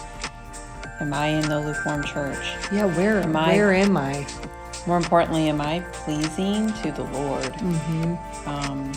am 1.00 1.14
I 1.14 1.28
in 1.28 1.48
the 1.48 1.60
lukewarm 1.60 2.04
church? 2.04 2.44
yeah 2.72 2.86
where 2.98 3.22
Am 3.22 3.36
I- 3.36 3.54
where 3.56 3.74
am 3.74 3.96
i 3.96 4.26
More 4.88 4.98
importantly, 4.98 5.48
am 5.50 5.62
I 5.62 5.80
pleasing 5.94 6.74
to 6.82 6.92
the 6.92 7.04
Lord? 7.14 7.54
mm-hmm. 7.54 8.50
Um, 8.50 8.92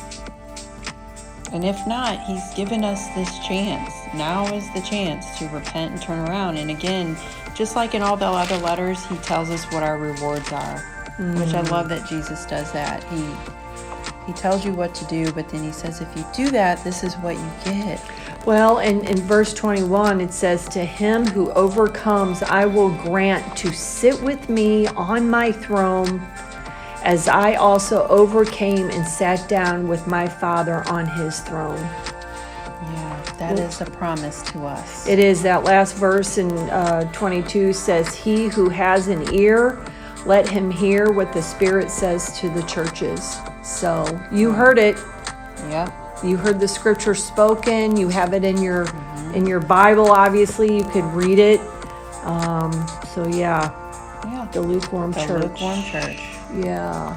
and 1.53 1.65
if 1.65 1.79
not, 1.87 2.19
He's 2.27 2.43
given 2.55 2.83
us 2.83 3.07
this 3.15 3.31
chance. 3.47 3.93
Now 4.15 4.47
is 4.53 4.65
the 4.75 4.81
chance 4.81 5.39
to 5.39 5.49
repent 5.51 5.93
and 5.93 6.03
turn 6.03 6.19
around. 6.29 6.57
And 6.57 6.71
again, 6.71 7.17
just 7.55 7.77
like 7.77 7.95
in 7.95 8.03
all 8.03 8.17
the 8.17 8.27
other 8.27 8.57
letters, 8.59 9.05
He 9.07 9.17
tells 9.19 9.49
us 9.51 9.65
what 9.71 9.85
our 9.85 9.97
rewards 9.97 10.51
are, 10.51 10.83
which 11.19 11.55
I 11.55 11.63
love 11.63 11.89
that 11.89 12.09
Jesus 12.09 12.45
does 12.47 12.71
that. 12.73 13.03
He 13.05 13.25
He 14.27 14.33
tells 14.33 14.65
you 14.65 14.73
what 14.73 14.95
to 14.97 15.05
do, 15.07 15.33
but 15.33 15.49
then 15.49 15.63
He 15.63 15.73
says, 15.73 16.01
if 16.01 16.17
you 16.17 16.25
do 16.35 16.51
that, 16.51 16.83
this 16.85 17.05
is 17.05 17.15
what 17.17 17.37
you 17.37 17.51
get. 17.65 18.01
Well, 18.47 18.79
in, 18.79 19.05
in 19.07 19.17
verse 19.23 19.53
21, 19.53 20.21
it 20.21 20.33
says, 20.33 20.69
To 20.69 20.85
him 20.85 21.27
who 21.27 21.51
overcomes, 21.51 22.45
I 22.45 22.65
will 22.65 22.91
grant 22.91 23.57
to 23.57 23.73
sit 23.73 24.23
with 24.23 24.49
me 24.49 24.87
on 24.87 25.29
my 25.29 25.51
throne, 25.51 26.21
as 27.03 27.27
I 27.27 27.55
also 27.55 28.07
overcame 28.07 28.89
and 28.89 29.05
sat 29.05 29.49
down 29.49 29.89
with 29.89 30.07
my 30.07 30.29
Father 30.29 30.89
on 30.89 31.07
his 31.07 31.41
throne. 31.41 31.81
Yeah, 31.81 33.35
that 33.39 33.59
is 33.59 33.81
a 33.81 33.87
promise 33.87 34.43
to 34.53 34.65
us. 34.65 35.09
It 35.09 35.19
is 35.19 35.43
that 35.43 35.65
last 35.65 35.97
verse 35.97 36.39
in 36.39 36.53
uh, 36.71 37.11
22 37.13 37.73
says, 37.73 38.15
He 38.15 38.47
who 38.47 38.69
has 38.69 39.09
an 39.09 39.35
ear, 39.35 39.85
let 40.27 40.49
him 40.49 40.71
hear 40.71 41.11
what 41.13 41.33
the 41.33 41.43
Spirit 41.43 41.91
says 41.91 42.39
to 42.41 42.51
the 42.51 42.63
churches. 42.65 43.37
So 43.63 44.05
you 44.33 44.51
heard 44.53 44.79
it. 44.79 44.97
Yep. 45.71 45.93
you 46.25 46.37
heard 46.37 46.61
the 46.61 46.69
scripture 46.69 47.15
spoken 47.15 47.97
you 47.97 48.09
have 48.09 48.33
it 48.35 48.45
in 48.45 48.63
your 48.63 48.87
in 49.35 49.47
your 49.47 49.59
bible 49.61 50.11
obviously 50.11 50.75
you 50.77 50.85
could 50.85 51.05
read 51.07 51.39
it 51.39 51.61
um, 52.25 52.73
so 53.15 53.27
yeah 53.27 53.71
Yeah. 54.25 54.47
the 54.53 54.61
lukewarm 54.61 55.13
The 55.13 55.27
church 55.27 55.43
lukewarm 55.43 55.83
church. 55.83 56.21
yeah 56.55 57.17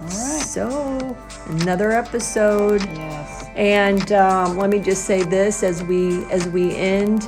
All 0.00 0.06
right. 0.06 0.42
so 0.42 1.16
another 1.46 1.92
episode 1.92 2.82
Yes. 2.90 3.44
and 3.56 4.12
um, 4.12 4.56
let 4.58 4.68
me 4.68 4.78
just 4.80 5.04
say 5.04 5.22
this 5.22 5.62
as 5.62 5.82
we 5.84 6.24
as 6.26 6.46
we 6.48 6.74
end 6.76 7.26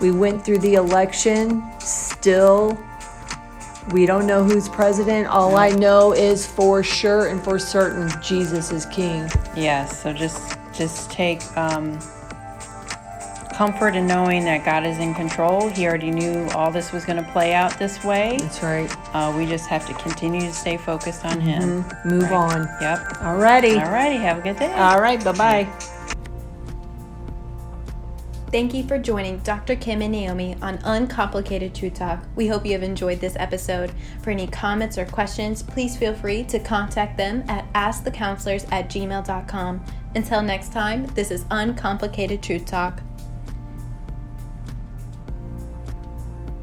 we 0.00 0.10
went 0.12 0.44
through 0.44 0.58
the 0.58 0.74
election 0.74 1.62
still 1.80 2.78
we 3.92 4.06
don't 4.06 4.26
know 4.26 4.42
who's 4.42 4.68
president 4.68 5.26
all 5.26 5.56
i 5.56 5.68
know 5.70 6.12
is 6.12 6.46
for 6.46 6.82
sure 6.82 7.26
and 7.28 7.42
for 7.42 7.58
certain 7.58 8.10
jesus 8.22 8.70
is 8.72 8.86
king 8.86 9.28
Yes. 9.56 10.02
So 10.02 10.12
just 10.12 10.58
just 10.72 11.10
take 11.10 11.40
um, 11.56 11.98
comfort 13.54 13.94
in 13.94 14.04
knowing 14.04 14.44
that 14.44 14.64
God 14.64 14.84
is 14.84 14.98
in 14.98 15.14
control. 15.14 15.68
He 15.68 15.86
already 15.86 16.10
knew 16.10 16.48
all 16.56 16.72
this 16.72 16.90
was 16.90 17.04
going 17.04 17.22
to 17.24 17.30
play 17.30 17.54
out 17.54 17.78
this 17.78 18.02
way. 18.02 18.36
that's 18.40 18.60
right 18.64 18.90
Uh, 19.14 19.32
we 19.36 19.46
just 19.46 19.68
have 19.68 19.86
to 19.86 19.94
continue 19.94 20.40
to 20.40 20.52
stay 20.52 20.76
focused 20.76 21.24
on 21.24 21.38
Him. 21.40 21.84
move 22.04 22.32
on 22.32 22.62
Yep. 22.80 22.98
alrighty 23.22 23.76
Alrighty. 23.78 24.18
Have 24.20 24.38
a 24.38 24.42
good 24.42 24.56
day. 24.58 24.72
All 24.72 25.00
right, 25.00 25.22
bye 25.22 25.32
bye. 25.32 25.93
Thank 28.54 28.72
you 28.72 28.84
for 28.84 29.00
joining 29.00 29.38
Dr. 29.38 29.74
Kym 29.74 30.00
and 30.00 30.12
Naomi 30.12 30.54
on 30.62 30.78
Uncomplicated 30.84 31.74
Truth 31.74 31.94
Talk. 31.94 32.24
We 32.36 32.46
hope 32.46 32.64
you 32.64 32.70
have 32.70 32.84
enjoyed 32.84 33.18
this 33.18 33.34
episode. 33.34 33.90
For 34.22 34.30
any 34.30 34.46
comments 34.46 34.96
or 34.96 35.06
questions, 35.06 35.60
please 35.60 35.96
feel 35.96 36.14
free 36.14 36.44
to 36.44 36.60
contact 36.60 37.16
them 37.16 37.42
at 37.48 37.66
askthecounselors 37.72 38.64
at 38.70 38.88
gmail.com. 38.88 39.84
Until 40.14 40.40
next 40.40 40.72
time, 40.72 41.06
this 41.16 41.32
is 41.32 41.44
Uncomplicated 41.50 42.44
Truth 42.44 42.66
Talk. 42.66 43.02